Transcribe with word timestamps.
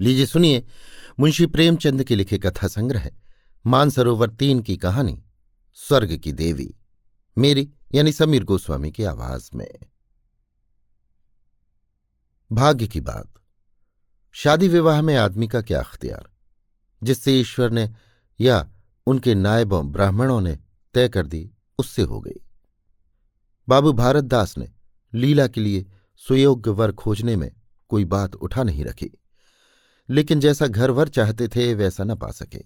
लीजिए 0.00 0.26
सुनिए, 0.26 0.66
मुंशी 1.20 1.46
प्रेमचंद 1.46 2.04
के 2.04 2.16
लिखे 2.16 2.38
कथा 2.38 2.68
संग्रह 2.68 3.10
मानसरोवर 3.66 4.30
तीन 4.30 4.60
की 4.60 4.76
कहानी, 4.76 5.22
स्वर्ग 5.74 6.16
की 6.16 6.32
देवी, 6.32 6.74
मेरी 7.38 7.72
यानी 7.94 8.12
समीर 8.12 8.44
गोस्वामी 8.44 8.92
की 8.92 9.04
आवाज़ 9.04 9.50
में। 9.54 9.78
भाग्य 12.52 12.86
की 12.86 13.00
बात, 13.00 13.28
शादी 14.32 14.68
विवाह 14.68 15.02
में 15.02 15.16
आदमी 15.16 15.48
का 15.48 15.62
क्या 15.62 15.80
अख्तियार, 15.80 16.30
जिससे 17.02 17.40
ईश्वर 17.40 17.70
ने 17.70 17.90
या 18.40 18.70
उनके 19.06 19.34
नायबों 19.34 19.92
ब्राह्मणों 19.92 20.40
ने 20.40 20.58
तय 20.94 21.08
कर 21.08 21.26
दी, 21.26 21.50
उससे 21.78 22.02
हो 22.02 22.20
गई। 22.20 22.40
बाबू 23.68 23.92
भारत 23.92 24.24
दास 24.24 24.58
ने 24.58 24.68
लीला 25.14 25.46
के 25.46 25.60
लिए 25.60 25.86
सुयोग्य 26.16 26.70
वर 26.70 26.92
खोजने 26.92 27.36
में 27.36 27.52
कोई 27.88 28.04
बात 28.04 28.34
उठा 28.34 28.62
नहीं 28.62 28.84
रखी। 28.84 29.10
लेकिन 30.10 30.40
जैसा 30.40 30.66
घर 30.66 30.90
वर 30.90 31.08
चाहते 31.08 31.48
थे, 31.48 31.74
वैसा 31.74 32.04
न 32.04 32.14
पा 32.14 32.30
सके। 32.30 32.64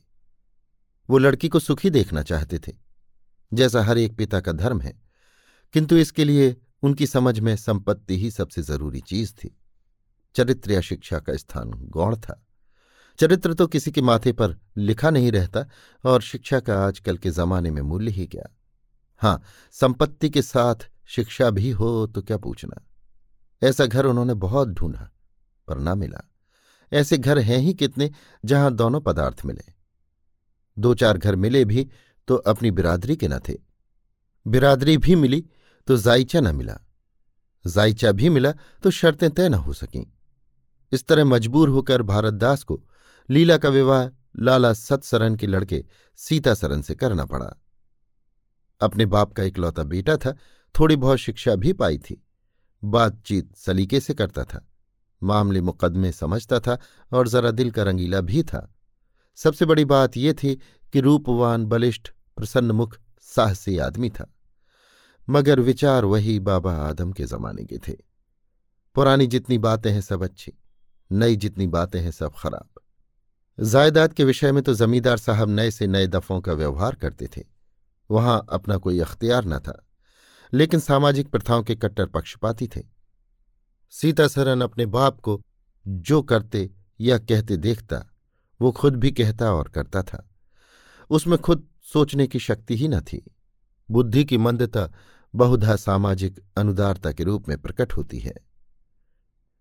वो 1.08 1.18
लड़की 1.18 1.48
को 1.48 1.58
सुखी 1.58 1.90
देखना 1.90 2.22
चाहते 2.22 2.58
थे, 2.58 2.72
जैसा 3.52 3.82
हर 3.84 3.98
एक 3.98 4.16
पिता 4.16 4.40
का 4.40 4.52
धर्म 4.52 4.80
है, 4.80 5.00
किंतु 5.74 5.96
इसके 5.96 6.24
लिए 6.24 6.56
उनकी 6.82 7.06
समझ 7.06 7.38
में 7.40 7.54
संपत्ति 7.56 8.18
ही 8.18 8.30
सबसे 8.30 8.62
ज़रूरी 8.62 9.00
चीज़ 9.00 9.32
थी। 9.34 9.56
चरित्र 10.34 10.72
या 10.72 10.80
शिक्षा 10.80 11.18
का 11.18 11.36
स्थान 11.36 11.70
गौण 11.70 12.16
था। 12.16 12.40
चरित्र 13.18 13.54
तो 13.54 13.66
किसी 13.66 13.90
के 13.92 14.02
माथे 14.02 14.32
पर 14.32 14.56
लिखा 14.76 15.10
नहीं 15.10 15.32
रहता, 15.32 15.66
और 16.04 16.22
शिक्षा 16.22 16.60
का 16.60 16.78
आजकल 16.86 17.16
के 17.16 17.30
जमाने 17.30 17.70
में 17.70 17.82
मूल्य 17.82 18.10
ही 18.10 18.26
क्या? 18.26 18.48
हाँ 19.22 19.42
संपत्ति 19.72 20.30
के 20.30 20.42
साथ 20.42 20.88
शिक्षा 21.06 21.50
भी 21.50 21.70
हो 21.70 22.06
तो 22.06 22.22
क्या 22.22 22.36
पूछना? 22.36 22.82
ऐसा 23.62 23.86
घर 23.86 24.06
उन्होंने 24.06 24.34
बहुत 24.34 24.68
ढूंढा, 24.68 25.10
पर 25.68 25.78
ना 25.78 25.94
मिला। 25.94 26.30
ऐसे 26.94 27.18
घर 27.18 27.38
हैं 27.38 27.58
ही 27.58 27.74
कितने 27.74 28.10
जहाँ 28.44 28.74
दोनों 28.74 29.00
पदार्थ 29.00 29.44
मिले। 29.44 29.72
दो 30.78 30.94
चार 30.94 31.18
घर 31.18 31.36
मिले 31.36 31.64
भी 31.64 31.90
तो 32.28 32.36
अपनी 32.36 32.70
बिरादरी 32.70 33.16
के 33.16 33.28
न 33.28 33.38
थे। 33.38 33.54
बिरादरी 34.46 34.98
भी 34.98 35.14
मिली 35.16 35.44
तो 35.86 35.96
जायचा 35.96 36.40
न 36.40 36.54
मिला। 36.56 36.78
जायचा 37.66 38.12
भी 38.12 38.28
मिला 38.28 38.52
तो 38.52 38.90
शर्तें 38.90 39.30
तय 39.30 39.48
न 39.48 39.54
हो 39.54 39.72
सकीं। 39.72 40.04
इस 40.92 41.06
तरह 41.06 41.24
मजबूर 41.24 41.68
होकर 41.68 42.02
भारतदास 42.02 42.62
को 42.62 42.84
लीला 43.30 43.58
का 43.58 43.68
विवाह 43.68 44.08
लाला 44.42 44.72
सतसरन 44.72 45.36
के 45.36 45.46
लड़के 45.46 45.84
सीता 46.16 46.54
सरन 46.54 46.82
से 46.82 46.94
करना 46.94 47.24
पड़ा। 47.24 47.54
अपने 48.80 49.06
बाप 49.06 49.32
का 49.32 49.42
इकलौता 49.42 49.82
बेटा 49.82 50.16
था, 50.16 50.36
थोड़ी 50.78 50.96
बहुत 50.96 51.18
शिक्षा 51.18 51.54
भी 51.54 51.72
पाई 51.72 51.98
थी। 51.98 52.26
बातचीत 52.84 53.56
सलीके 53.56 54.00
से 54.00 54.14
करता 54.14 54.44
था। 54.44 54.70
मामले 55.22 55.60
मुकदमे 55.60 56.12
समझता 56.12 56.60
था 56.60 56.78
और 57.12 57.28
जरा 57.28 57.50
दिल 57.50 57.70
का 57.70 57.82
रंगीला 57.82 58.20
भी 58.20 58.42
था। 58.42 58.70
सबसे 59.38 59.64
बड़ी 59.64 59.84
बात 59.84 60.16
यह 60.16 60.32
थी 60.32 60.54
कि 60.92 61.00
रूपवान, 61.00 61.66
बलिष्ठ 61.66 62.10
प्रसन्नमुख 62.36 62.98
साहसी 63.20 63.78
आदमी 63.78 64.10
था। 64.10 64.30
मगर 65.28 65.60
विचार 65.60 66.04
वही 66.04 66.38
बाबा 66.40 66.74
आदम 66.78 67.12
के 67.12 67.24
जमाने 67.24 67.64
के 67.64 67.78
थे। 67.78 67.96
पुरानी 68.96 69.26
जितनी 69.26 69.58
बातें 69.58 69.90
हैं 69.92 70.00
सब 70.00 70.22
अच्छी, 70.22 70.52
नई 71.10 71.36
जितनी 71.36 71.66
बातें 71.66 72.00
हैं 72.00 72.10
सब 72.10 72.32
खराब। 72.38 72.80
जायदाद 73.58 74.12
के 74.12 74.24
विषय 74.24 74.52
में 74.52 74.62
तो 74.62 74.74
जमींदार 74.74 75.16
साहब 75.16 75.48
नए 75.48 75.70
से 75.70 75.86
नए 75.86 76.06
दफों 76.06 76.40
का 76.40 76.52
व्यवहार 76.52 76.94
करते 76.94 77.28
थे। 77.36 77.42
वहाँ 78.10 78.46
अपना 78.48 78.76
कोई 78.76 79.00
अख्तियार 79.00 79.44
न 79.44 79.58
था, 79.58 79.86
लेकिन 80.52 80.80
सामाजिक 80.80 81.28
प्रथाओं 81.28 81.62
के 81.62 81.74
कट्टर 81.74 82.06
पक्षपाती 82.06 82.66
थे। 82.66 82.93
सीता 83.94 84.28
सरन 84.28 84.60
अपने 84.60 84.86
बाप 84.86 85.20
को 85.20 85.42
जो 85.88 86.22
करते 86.22 86.70
या 87.00 87.18
कहते 87.18 87.56
देखता, 87.56 88.12
वो 88.60 88.72
खुद 88.72 88.96
भी 88.96 89.10
कहता 89.10 89.52
और 89.52 89.68
करता 89.68 90.02
था। 90.02 90.30
उसमें 91.10 91.38
खुद 91.38 91.68
सोचने 91.92 92.26
की 92.26 92.38
शक्ति 92.38 92.76
ही 92.76 92.88
न 92.88 93.00
थी। 93.00 93.34
बुद्धि 93.90 94.24
की 94.24 94.38
मंदता 94.38 94.92
बहुधा 95.34 95.76
सामाजिक 95.76 96.40
अनुदारता 96.56 97.12
के 97.12 97.24
रूप 97.24 97.48
में 97.48 97.58
प्रकट 97.58 97.92
होती 97.92 98.18
है। 98.18 98.34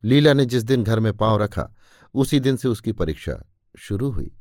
लीला 0.03 0.33
ने 0.33 0.45
जिस 0.45 0.63
दिन 0.63 0.83
घर 0.83 1.00
में 1.00 1.17
पाँव 1.17 1.38
रखा, 1.44 1.69
उसी 2.13 2.39
दिन 2.39 2.57
से 2.57 2.67
उसकी 2.67 2.91
परीक्षा 2.91 3.44
शुरू 3.79 4.11
हुई। 4.11 4.35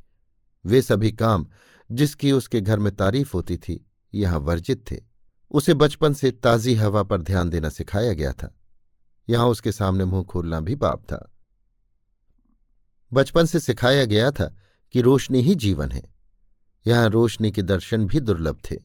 वे 0.65 0.83
सभी 0.83 1.13
काम 1.13 1.47
जिसकी 1.93 2.33
उसके 2.33 2.61
घर 2.61 2.79
में 2.79 2.97
तारीफ़ 2.97 3.33
होती 3.35 3.57
थी, 3.57 3.91
यहाँ 4.15 4.39
वर्जित 4.39 4.91
थे। 4.91 5.01
उसे 5.51 5.75
बचपन 5.75 6.15
से 6.15 6.31
ताजी 6.31 6.75
हवा 6.75 7.03
पर 7.03 7.23
ध्यान 7.23 7.51
देना 7.51 7.69
सिखाया 7.69 8.13
गया 8.13 8.33
था। 8.33 8.59
यहाँ 9.29 9.47
उसके 9.47 9.73
सामने 9.73 10.05
मुँह 10.05 10.25
खोलना 10.25 10.61
भी 10.61 10.75
पाप 10.75 11.03
था। 11.03 11.33
बचपन 13.13 13.47
से 13.47 13.61
सिखाया 13.61 14.05
गया 14.05 14.31
था 14.31 14.57
कि 14.93 15.01
रोशनी 15.01 15.43
ही 15.43 15.55
जीवन 15.55 15.91
है। 15.91 16.15
यहाँ 16.87 17.09
रोशनी 17.09 17.53
के 17.53 17.63
दर्शन 17.63 18.07
भी 18.07 18.21
दुर्लभ 18.21 18.61
थे। 18.71 18.77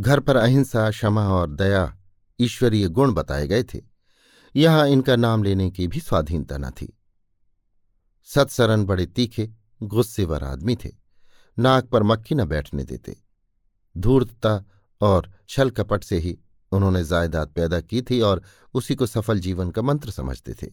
घर 0.00 0.20
पर 0.20 0.36
अहिंसा, 0.36 0.90
क्षमा 0.90 1.28
और 1.28 1.50
दया 1.50 1.98
ईश्वरीय 2.40 2.88
गुण 2.88 3.12
बताए 3.12 3.46
गए 3.46 3.62
थे। 3.62 3.82
यहाँ 4.56 4.88
इनका 4.88 5.16
नाम 5.16 5.42
लेने 5.42 5.70
की 5.70 5.88
भी 5.88 6.00
स्वाधीनता 6.00 6.58
न 6.58 6.70
थी। 6.70 6.98
सत्सरन 8.24 8.84
बड़े 8.84 9.06
तीखे, 9.06 9.50
गुस्सेवर 9.82 10.44
आदमी 10.44 10.76
थे। 10.76 10.92
नाक 11.58 11.84
पर 11.84 12.02
मक्खी 12.02 12.34
न 12.34 12.44
बैठने 12.44 12.84
देते। 12.84 13.16
धूर्तता 13.96 14.64
और 15.00 15.32
छल 15.48 15.70
कपट 15.70 16.04
से 16.04 16.18
ही 16.18 16.38
उन्होंने 16.72 17.04
जायदाद 17.04 17.48
पैदा 17.48 17.80
की 17.80 18.02
थी 18.02 18.20
और 18.20 18.42
उसी 18.74 18.94
को 18.94 19.06
सफल 19.06 19.38
जीवन 19.38 19.70
का 19.70 19.82
मंत्र 19.82 20.10
समझते 20.10 20.54
थे। 20.54 20.66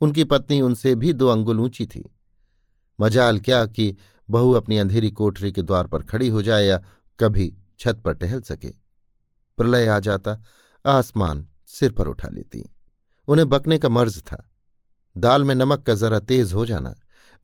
उनकी 0.00 0.24
पत्नी 0.24 0.60
उनसे 0.60 0.94
भी 0.94 1.12
दो 1.12 1.28
अंगुल 1.28 1.60
ऊँची 1.60 1.86
थी। 1.86 2.16
मजाल 3.00 3.38
क्या 3.38 3.66
कि 3.66 3.96
बहू 4.30 4.52
अपनी 4.52 4.78
अंधेरी 4.78 5.10
कोठरी 5.10 5.52
के 5.52 5.62
द्वार 5.62 5.86
पर 5.86 6.02
खड़ी 6.02 6.28
हो 6.28 6.42
जाए 6.42 6.66
या 6.66 6.82
कभी 7.20 7.54
छत 7.78 8.02
पर 8.04 8.12
टहल 8.12 8.40
सके। 8.40 8.68
प्रलय 9.56 9.86
आ 9.86 9.98
जाता, 9.98 10.42
आसमान 10.86 11.48
सिर 11.66 11.92
पर 11.92 12.06
उठा 12.06 12.28
लेती। 12.28 12.70
उन्हें 13.28 13.48
बकने 13.48 13.78
का 13.78 13.88
मर्ज 13.88 14.22
था। 14.22 14.50
दाल 15.16 15.44
में 15.44 15.54
नमक 15.54 15.82
का 15.82 15.94
जरा 15.94 16.18
तेज 16.18 16.52
हो 16.52 16.66
जाना, 16.66 16.94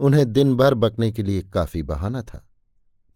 उन्हें 0.00 0.32
दिन 0.32 0.56
भर 0.56 0.74
बकने 0.74 1.12
के 1.12 1.22
लिए 1.22 1.42
काफ़ी 1.42 1.82
बहाना 1.82 2.22
था। 2.22 2.48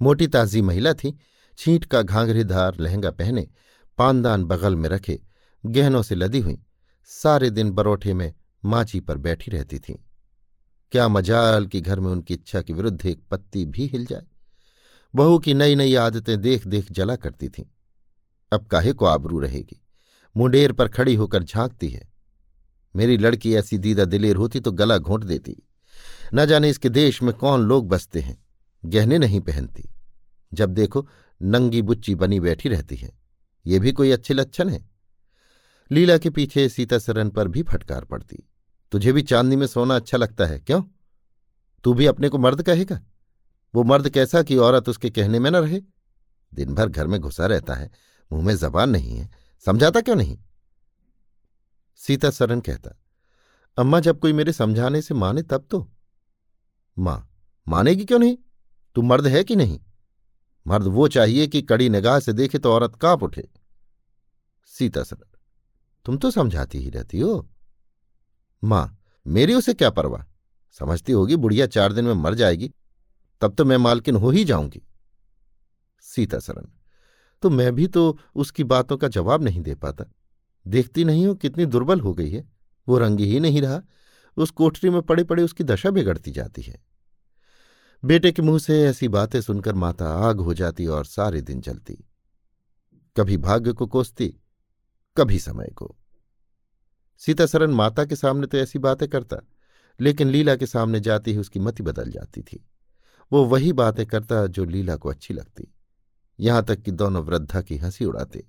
मोटी 0.03 0.27
ताजी 0.27 0.63
महिला 0.63 0.93
थी, 0.93 1.19
छींट 1.59 1.85
का 1.85 2.03
घाघरेदार 2.03 2.77
लहंगा 2.81 3.11
पहने 3.11 3.49
पानदान 3.99 4.45
बगल 4.45 4.77
में 4.77 4.89
रखे 4.89 5.21
गहनों 5.67 6.03
से 6.03 6.15
लदी 6.15 6.41
हुई, 6.41 6.63
सारे 7.05 7.51
दिन 7.51 7.71
बरोठे 7.71 8.15
में 8.15 8.35
माची 8.65 9.01
पर 9.01 9.19
बैठी 9.19 9.51
रहती 9.51 9.79
थीं। 9.79 9.97
क्या 10.93 11.09
मजाल 11.09 11.67
कि 11.67 11.81
घर 11.81 12.01
में 12.01 12.11
उनकी 12.11 12.35
इच्छा 12.35 12.63
के 12.63 12.73
विरुद्ध 12.73 13.07
एक 13.07 13.21
पत्ती 13.31 13.65
भी 13.65 13.87
हिल 13.87 14.07
जाए। 14.07 14.23
बहू 15.15 15.39
की 15.39 15.55
नई 15.55 15.75
नई 15.75 15.95
आदतें 15.95 16.41
देख 16.41 16.67
देख 16.67 16.93
जला 16.93 17.17
करती 17.17 17.49
थीं। 17.49 17.65
अब 18.53 18.67
काहे 18.67 18.93
को 18.93 19.05
आबरू 19.05 19.39
रहेगी? 19.39 19.85
मुंडेर 20.37 20.73
पर 20.73 20.89
खड़ी 20.89 21.15
होकर 21.15 21.43
झांकती 21.43 21.89
है। 21.89 22.09
मेरी 22.97 23.17
लड़की 23.17 23.55
ऐसी 23.55 23.79
दीदा 23.79 24.05
दिलेर 24.05 24.37
होती 24.37 24.61
तो 24.61 24.73
गला 24.73 24.99
घोंट 24.99 25.25
देती। 25.25 25.63
न 26.35 26.47
जाने 26.47 26.71
इसके 26.71 26.89
देश 26.89 27.23
में 27.23 27.35
कौन 27.35 27.61
लोग 27.61 27.89
बसते 27.89 28.21
हैं। 28.21 28.45
गहने 28.85 29.19
नहीं 29.19 29.41
पहनती। 29.41 29.91
जब 30.55 30.71
देखो 30.71 31.09
नंगी 31.43 31.83
बुच्ची 31.83 32.15
बनी 32.15 32.41
बैठी 32.41 32.69
रहती 32.69 32.97
है। 32.97 33.28
ये 33.67 33.79
भी 33.79 33.93
कोई 33.93 34.11
अच्छे 34.11 34.35
लक्षण 34.35 34.69
है? 34.69 34.91
लीला 35.91 36.19
के 36.19 36.31
पीछे 36.31 36.69
सीता 36.69 36.99
सरन 36.99 37.31
पर 37.31 37.49
भी 37.49 37.63
फटकार 37.63 38.05
पड़ती। 38.05 38.49
तुझे 38.93 39.13
भी 39.13 39.23
चांदनी 39.23 39.57
में 39.57 39.67
सोना 39.67 39.97
अच्छा 39.97 40.19
लगता 40.19 40.47
है, 40.47 40.59
क्यों? 40.59 40.83
तू 41.85 41.95
भी 41.95 42.07
अपने 42.07 42.29
को 42.29 42.39
मर्द 42.39 42.63
कहेगा। 42.63 43.01
वो 43.75 43.83
मर्द 43.83 44.09
कैसा 44.09 44.43
कि 44.43 44.57
औरत 44.57 44.89
उसके 44.89 45.11
कहने 45.11 45.39
में 45.39 45.51
न 45.51 45.57
रहे? 45.57 45.81
दिन 46.55 46.75
भर 46.75 46.89
घर 46.89 47.07
में 47.07 47.21
घुसा 47.21 47.47
रहता 47.47 47.75
है, 47.75 47.91
मुँह 48.33 48.45
में 48.45 48.57
जबान 48.57 48.91
नहीं 48.91 49.17
है। 49.17 49.31
समझाता 49.67 50.01
क्यों 50.01 50.17
नहीं? 50.17 50.39
सीता 51.97 52.31
सरन 52.31 52.61
कहता, 52.61 52.91
अम्मा, 53.79 54.01
जब 54.01 54.21
कोई 54.21 54.33
मेरे 54.33 54.53
समझाने 54.53 55.03
से 55.03 55.15
माने 55.15 55.43
तब 55.43 55.67
तो। 55.71 55.93
माँ, 56.99 57.33
मानेगी 57.69 58.05
क्यों 58.05 58.19
नहीं? 58.19 58.39
तू 58.95 59.03
मर्द 59.03 59.27
है 59.27 59.45
कि 59.45 59.57
नहीं? 59.57 59.81
मर्द 60.69 60.87
वो 60.87 61.09
चाहिए 61.09 61.47
कि 61.47 61.63
कड़ी 61.63 61.89
निगाह 61.89 62.21
से 62.21 62.33
देखे 62.33 62.59
तो 62.59 62.73
औरत 62.73 62.97
काँप 62.97 63.23
उठे। 63.23 63.49
सीता 64.65 65.03
सरन 65.03 65.39
तुम 66.05 66.17
तो 66.17 66.31
समझाती 66.31 66.79
ही 66.79 66.91
रहती 66.91 67.21
हो। 67.21 67.49
माँ, 68.65 68.99
मेरी 69.27 69.55
उसे 69.55 69.75
क्या 69.75 69.91
परवाह? 69.91 70.23
समझती 70.73 71.13
होगी, 71.13 71.37
बुढ़िया 71.37 71.67
चार 71.67 71.93
दिन 71.93 72.05
में 72.05 72.15
मर 72.15 72.35
जाएगी, 72.35 72.73
तब 73.41 73.55
तो 73.55 73.65
मैं 73.65 73.77
मालकिन 73.77 74.17
हो 74.17 74.31
ही 74.31 74.45
जाऊँगी। 74.45 74.83
सीता 76.01 76.39
सरन 76.39 76.69
तो 77.43 77.51
मैं 77.51 77.75
भी 77.75 77.87
तो 77.87 78.19
उसकी 78.35 78.65
बातों 78.65 78.97
का 78.97 79.09
जवाब 79.09 79.43
नहीं 79.43 79.61
दे 79.61 79.75
पाता। 79.75 80.05
देखती 80.67 81.05
नहीं 81.05 81.27
हो 81.27 81.35
कितनी 81.35 81.67
दुर्बल 81.67 82.01
हो 82.01 82.15
गई 82.15 82.31
है। 82.31 82.49
वो 82.89 82.99
रंगी 82.99 83.25
ही 83.25 83.41
नहीं 83.41 83.63
रहा। 83.63 83.81
उस 84.37 84.51
कोठरी 84.51 84.91
में 84.91 85.03
पड़े 85.03 85.25
पड़े 85.25 85.43
उसकी 85.43 85.65
दशा 85.65 85.91
बिगड़ती 85.91 86.31
जाती 86.31 86.63
है। 86.63 86.83
बेटे 88.05 88.33
के 88.33 88.43
मुँह 88.43 88.59
से 88.59 88.85
ऐसी 88.85 89.09
बातें 89.09 89.41
सुनकर 89.41 89.75
माता 89.75 90.09
आग 90.09 90.41
हो 90.41 90.55
जाती 90.55 90.87
और 90.87 91.05
सारे 91.05 91.41
दिन 91.41 91.61
चलती। 91.61 92.05
कभी 93.17 93.37
भाग्य 93.37 93.73
को 93.73 93.87
कोसती, 93.87 94.35
कभी 95.17 95.39
समय 95.39 95.67
को। 95.67 95.97
सीता 97.19 97.67
माता 97.67 98.05
के 98.05 98.17
सामने 98.17 98.47
तो 98.47 98.59
ऐसी 98.59 98.79
बातें 98.79 99.09
करता, 99.09 99.37
लेकिन 100.01 100.29
लीला 100.29 100.57
के 100.57 100.67
सामने 100.67 101.01
जाती 101.01 101.33
ही 101.33 101.39
उसकी 101.39 101.61
मति 101.61 101.83
बदल 101.83 102.11
जाती 102.11 102.43
थी। 102.43 102.69
वो 103.33 103.45
वही 103.45 103.73
बातें 103.73 104.07
करता 104.07 104.47
जो 104.47 104.65
लीला 104.65 104.97
को 104.97 105.09
अच्छी 105.09 105.35
लगती। 105.35 105.75
यहाँ 106.41 106.65
तक 106.65 106.77
कि 106.77 106.91
दोनों 106.91 107.25
वृद्धा 107.25 107.63
की 107.63 107.77
हँसी 107.77 108.05
उड़ाते। 108.05 108.47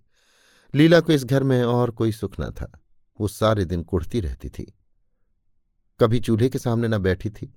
लीला 0.76 1.00
को 1.00 1.14
इस 1.14 1.26
घर 1.26 1.44
में 1.44 1.64
और 1.64 1.92
कोई 1.92 2.12
सुख 2.12 2.34
न 2.40 2.52
था। 2.52 2.80
वो 3.22 3.28
सारे 3.28 3.66
दिन 3.66 3.84
कुड़ती 3.84 4.20
रहती 4.20 4.50
थी। 4.50 4.74
कभी 6.00 6.20
चूल्हे 6.20 6.50
के 6.50 6.60
सामने 6.60 6.88
न 6.88 6.98
बैठी 6.98 7.30
थी। 7.30 7.54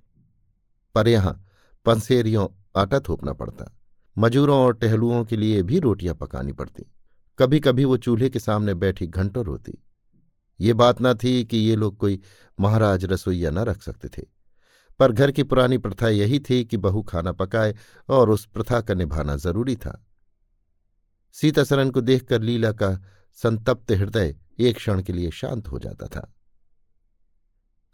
पर 0.95 1.07
यहाँ 1.07 1.45
पंसेरियों 1.85 2.47
आटा 2.75 2.99
थोपना 2.99 3.33
पड़ता। 3.33 3.77
मजूरों 4.17 4.57
और 4.57 4.73
टहलुओं 4.73 5.25
के 5.25 5.37
लिए 5.37 5.63
भी 5.63 5.79
रोटियाँ 5.79 6.15
पकानी 6.15 6.51
पड़ती। 6.51 6.83
कभी 7.39 7.59
कभी 7.59 7.85
वो 7.85 7.97
चूल्हे 7.97 8.29
के 8.29 8.39
सामने 8.39 8.73
बैठी 8.73 9.07
घंटों 9.07 9.45
रोती। 9.45 9.83
ये 10.59 10.73
बात 10.73 10.97
न 11.01 11.13
थी 11.13 11.45
कि 11.45 11.57
ये 11.57 11.75
लोग 11.75 11.97
कोई 11.97 12.21
महाराज 12.59 13.05
रसोईया 13.05 13.51
न 13.51 13.57
रख 13.59 13.81
सकते 13.81 14.09
थे। 14.09 14.25
पर 14.99 15.11
घर 15.11 15.31
की 15.31 15.43
पुरानी 15.43 15.77
प्रथा 15.77 16.09
यही 16.09 16.39
थी 16.39 16.65
कि 16.65 16.77
बहू 16.77 17.03
खाना 17.03 17.31
पकाए 17.31 17.75
और 18.09 18.29
उस 18.29 18.45
प्रथा 18.45 18.81
का 18.81 18.93
निभाना 18.93 19.35
ज़रूरी 19.35 19.75
था। 19.75 20.05
सीतासरन 21.31 21.89
को 21.89 22.01
देखकर 22.01 22.41
लीला 22.41 22.71
का 22.71 23.03
संतप्त 23.33 23.91
हृदय 23.91 24.35
एक 24.59 24.75
क्षण 24.75 25.01
के 25.01 25.13
लिए 25.13 25.31
शांत 25.31 25.67
हो 25.67 25.79
जाता 25.79 26.07
था। 26.07 26.33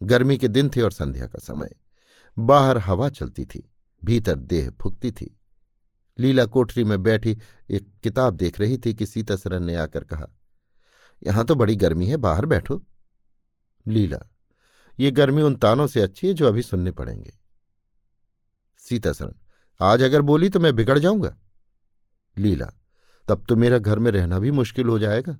गर्मी 0.03 0.37
के 0.37 0.47
दिन 0.47 0.69
थे 0.69 0.81
और 0.81 0.91
संध्या 0.91 1.27
का 1.27 1.39
समय। 1.39 1.69
बाहर 2.39 2.77
हवा 2.77 3.09
चलती 3.09 3.45
थी। 3.45 3.71
भीतर 4.01 4.35
देह 4.35 4.69
फुकती 4.81 5.11
थी। 5.11 5.35
लीला 6.19 6.45
कोठरी 6.45 6.83
में 6.83 7.01
बैठी 7.03 7.37
एक 7.69 7.87
किताब 8.03 8.35
देख 8.35 8.59
रही 8.59 8.77
थी 8.77 8.93
कि 8.93 9.05
सीतासरन 9.05 9.63
ने 9.63 9.75
आकर 9.75 10.03
कहा, 10.03 10.27
यहाँ 11.21 11.45
तो 11.45 11.55
बड़ी 11.55 11.75
गर्मी 11.75 12.07
है, 12.07 12.17
बाहर 12.17 12.45
बैठो। 12.45 12.81
लीला, 13.85 14.19
ये 14.99 15.11
गर्मी 15.11 15.41
उन 15.41 15.55
तानों 15.55 15.87
से 15.87 16.01
अच्छी 16.01 16.27
है 16.27 16.33
जो 16.33 16.47
अभी 16.47 16.61
सुनने 16.61 16.91
पड़ेंगे। 16.91 17.31
सीतासरन 18.83 19.35
आज 19.79 20.01
अगर 20.01 20.21
बोली 20.21 20.49
तो 20.49 20.59
मैं 20.59 20.75
बिगड़ 20.75 20.97
जाऊँगा। 20.99 21.35
लीला, 22.37 22.65
तब 23.27 23.45
तो 23.49 23.55
मेरा 23.55 23.77
घर 23.77 23.99
में 23.99 24.11
रहना 24.11 24.39
भी 24.39 24.51
मुश्किल 24.51 24.87
हो 24.87 24.99
जाएगा। 24.99 25.37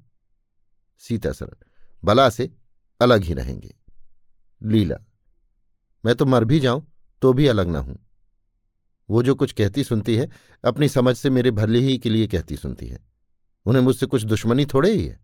सीतासरन 1.02 1.66
बला 2.04 2.30
से 2.30 2.52
अलग 3.02 3.24
ही 3.24 3.34
रहेंगे। 3.34 3.76
लीला, 4.62 4.98
मैं 6.04 6.16
तो 6.16 6.26
मर 6.26 6.46
भी 6.46 6.60
जाऊँ 6.60 6.86
तो 7.22 7.34
भी 7.34 7.48
अलग 7.48 7.68
ना 7.68 7.80
हूँ। 7.80 7.98
वो 9.10 9.24
जो 9.24 9.36
कुछ 9.36 9.52
कहती 9.52 9.84
सुनती 9.84 10.16
है, 10.16 10.30
अपनी 10.66 10.90
समझ 10.90 11.18
से 11.18 11.30
मेरे 11.30 11.52
भले 11.52 11.80
ही 11.80 11.98
के 11.98 12.10
लिए 12.10 12.28
कहती 12.28 12.58
सुनती 12.58 12.88
है। 12.88 13.00
उन्हें 13.66 13.84
मुझसे 13.84 14.06
कुछ 14.06 14.24
दुश्मनी 14.24 14.66
थोड़े 14.66 14.92
ही 14.92 15.06
है। 15.06 15.20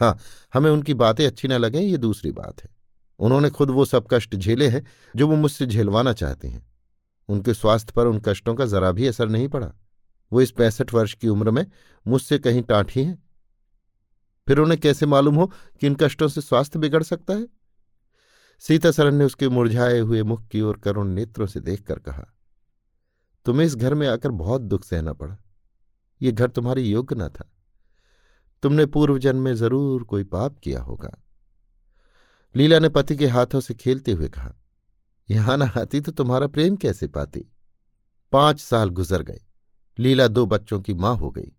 हाँ 0.00 0.18
हमें 0.54 0.70
उनकी 0.70 0.94
बातें 0.94 1.26
अच्छी 1.26 1.48
ना 1.48 1.56
लगें, 1.56 1.80
ये 1.80 1.96
दूसरी 1.96 2.32
बात 2.32 2.64
है। 2.64 2.70
उन्होंने 3.18 3.50
खुद 3.50 3.70
वो 3.70 3.84
सब 3.84 4.06
कष्ट 4.10 4.36
झेले 4.36 4.68
हैं, 4.68 4.86
जो 5.16 5.28
वो 5.28 5.36
मुझसे 5.36 5.66
झेलवाना 5.66 6.12
चाहते 6.12 6.48
हैं। 6.48 6.66
उनके 7.28 7.54
स्वास्थ्य 7.54 7.92
पर 7.96 8.06
उन 8.06 8.22
कष्टों 8.24 8.54
का 8.54 8.66
जरा 8.66 8.92
भी 8.92 9.06
असर 9.06 9.28
नहीं 9.28 9.48
पड़ा। 9.48 9.72
वो 10.32 10.40
इस 10.40 10.50
पैंसठ 10.50 10.94
वर्ष 10.94 11.14
की 11.14 11.28
उम्र 11.28 11.50
में 11.50 11.66
मुझसे 12.06 12.38
कहीं 12.38 12.62
टाँठी 12.62 13.02
हैं। 13.02 13.28
फिर 14.48 14.58
उन्हें 14.58 14.80
कैसे 14.80 15.06
मालूम 15.06 15.34
हो 15.34 15.46
कि 15.80 15.86
इन 15.86 15.94
कष्टों 15.94 16.28
से 16.28 16.40
स्वास्थ्य 16.40 16.78
बिगड़ 16.78 17.02
सकता 17.02 17.34
है? 17.34 17.48
सीतासरन 18.60 19.14
ने 19.14 19.24
उसके 19.24 19.48
मुरझाए 19.48 19.98
हुए 19.98 20.22
मुख 20.22 20.48
की 20.48 20.60
ओर 20.60 20.78
करुण 20.78 21.08
नेत्रों 21.08 21.46
से 21.46 21.60
देखकर 21.60 21.98
कहा 21.98 22.35
तुम्हें 23.46 23.66
इस 23.66 23.74
घर 23.76 23.94
में 23.94 24.06
आकर 24.08 24.30
बहुत 24.32 24.60
दुख 24.62 24.84
सहना 24.84 25.12
पड़ा। 25.12 25.36
ये 26.20 26.32
घर 26.32 26.50
तुम्हारे 26.50 26.82
योग्य 26.82 27.14
न 27.14 27.28
था। 27.28 27.50
तुमने 28.62 28.86
पूर्व 28.86 29.18
जन्म 29.18 29.42
में 29.42 29.54
ज़रूर 29.54 30.04
कोई 30.04 30.24
पाप 30.24 30.58
किया 30.58 30.80
होगा। 30.80 31.10
लीला 32.54 32.78
ने 32.78 32.88
पति 32.88 33.16
के 33.16 33.26
हाथों 33.26 33.60
से 33.60 33.74
खेलते 33.74 34.12
हुए 34.12 34.28
कहा, 34.28 34.54
यहाँ 35.28 35.56
न 35.56 35.70
आती 35.76 36.00
तो 36.00 36.12
तुम्हारा 36.12 36.46
प्रेम 36.46 36.76
कैसे 36.76 37.06
पाती? 37.08 37.44
पाँच 38.32 38.60
साल 38.60 38.90
गुजर 38.90 39.22
गए। 39.22 39.40
लीला 39.98 40.26
दो 40.28 40.46
बच्चों 40.46 40.80
की 40.80 40.94
माँ 40.94 41.16
हो 41.16 41.30
गई। 41.30 41.52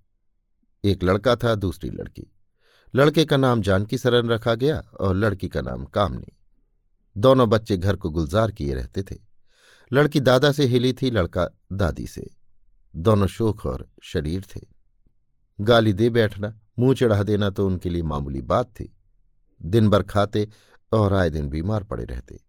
एक 0.84 1.04
लड़का 1.04 1.36
था, 1.36 1.54
दूसरी 1.56 1.90
लड़की। 1.90 2.32
लड़के 2.94 3.26
का 3.26 3.38
नाम 3.38 3.62
जानकी 3.62 3.98
सरन 3.98 4.30
रखा 4.30 4.56
गया 4.56 4.80
और 5.00 5.16
लड़की 5.16 5.48
का 5.50 5.62
नाम 5.62 5.86
कामनी। 5.86 6.36
दोनों 7.16 7.50
बच्चे 7.50 7.78
घर 7.78 7.96
को 7.96 8.10
गुलजार 8.10 8.52
किए 8.52 8.74
रहते 8.74 9.04
थे। 9.04 9.27
लड़की 9.94 10.20
दादा 10.20 10.52
से 10.52 10.66
हिली 10.66 10.94
थी, 10.94 11.12
लड़का 11.12 11.50
दादी 11.74 12.08
से। 12.08 12.30
दोनों 12.96 13.28
शोक 13.28 13.66
और 13.66 13.90
शरीर 14.04 14.46
थे। 14.56 14.62
गाली 15.62 15.94
दे 15.94 16.10
बैठना, 16.10 16.60
मुँह 16.80 16.96
चढ़ा 16.96 17.24
देना 17.24 17.50
तो 17.50 17.68
उनके 17.68 17.90
लिए 17.90 18.04
मामूली 18.04 18.42
बात 18.42 18.68
थी। 18.68 18.98
दिन 19.62 19.90
भर 19.90 20.04
खाते 20.04 20.50
और 20.92 21.14
आए 21.14 21.30
दिन 21.30 21.50
बीमार 21.50 21.84
पड़े 21.84 22.04
रहते। 22.06 22.40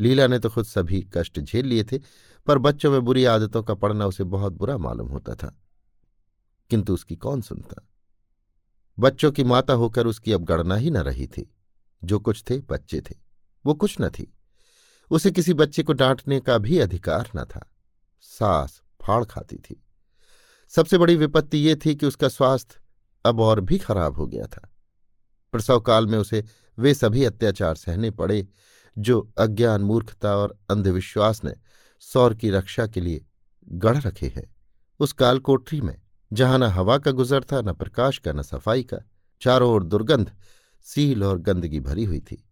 लीला 0.00 0.26
ने 0.26 0.38
तो 0.38 0.50
खुद 0.50 0.64
सभी 0.64 1.08
कष्ट 1.14 1.40
झेल 1.40 1.66
लिए 1.66 1.84
थे, 1.84 1.98
पर 2.46 2.58
बच्चों 2.58 2.92
में 2.92 3.00
बुरी 3.00 3.24
आदतों 3.24 3.62
का 3.62 3.74
पड़ना 3.74 4.06
उसे 4.06 4.24
बहुत 4.24 4.52
बुरा 4.52 4.78
मालूम 4.78 5.08
होता 5.08 5.34
था। 5.34 5.58
किंतु 6.70 6.94
उसकी 6.94 7.16
कौन 7.16 7.40
सुनता? 7.40 7.88
बच्चों 8.98 9.32
की 9.32 9.44
माता 9.44 9.72
होकर 9.72 10.06
उसकी 10.06 10.32
अब 10.32 10.44
गणना 10.44 10.74
ही 10.76 10.90
न 10.90 10.96
रही 10.96 11.26
थी। 11.26 11.54
जो 12.04 12.18
कुछ 12.18 12.44
थे, 12.50 12.58
बच्चे 12.58 13.00
थे। 13.00 13.14
वो 13.66 13.74
कुछ 13.74 13.96
न 14.00 14.08
थी। 14.08 14.35
उसे 15.10 15.30
किसी 15.30 15.54
बच्चे 15.54 15.82
को 15.82 15.92
डांटने 15.92 16.40
का 16.40 16.58
भी 16.58 16.78
अधिकार 16.78 17.30
न 17.36 17.44
था। 17.44 17.72
सास 18.20 18.82
फाड़ 19.02 19.24
खाती 19.24 19.56
थी। 19.56 19.82
सबसे 20.68 20.98
बड़ी 20.98 21.16
विपत्ति 21.16 21.58
ये 21.58 21.76
थी 21.76 21.94
कि 21.94 22.06
उसका 22.06 22.28
स्वास्थ्य 22.28 22.80
अब 23.24 23.40
और 23.40 23.60
भी 23.60 23.78
खराब 23.78 24.16
हो 24.16 24.26
गया 24.26 24.46
था। 24.46 24.74
प्रसव 25.52 25.80
काल 25.80 26.06
में 26.06 26.18
उसे 26.18 26.44
वे 26.78 26.94
सभी 26.94 27.24
अत्याचार 27.24 27.74
सहने 27.74 28.10
पड़े, 28.10 28.48
जो 28.98 29.32
अज्ञान 29.38 29.80
मूर्खता 29.80 30.36
और 30.36 30.58
अंधविश्वास 30.70 31.44
ने 31.44 31.54
सौर 32.00 32.34
की 32.34 32.50
रक्षा 32.50 32.86
के 32.86 33.00
लिए 33.00 33.26
गढ़ 33.68 34.02
रखे 34.02 34.26
हैं। 34.26 34.56
उस 35.00 35.12
काल 35.12 35.38
कोठरी 35.38 35.80
में, 35.80 36.00
जहाँ 36.32 36.58
न 36.58 36.62
हवा 36.62 36.98
का 36.98 37.10
गुजर 37.10 37.44
था 37.44 37.60
न 37.60 37.72
प्रकाश 37.72 38.18
का, 38.18 38.32
न 38.32 38.42
सफ़ाई 38.42 38.82
का, 38.82 38.98
चारों 39.40 39.70
ओर 39.70 39.84
दुर्गंध, 39.84 40.32
सील 40.82 41.24
और 41.24 41.38
गंदगी 41.38 41.80
भरी 41.80 42.04
हुई 42.04 42.20
थी। 42.20 42.45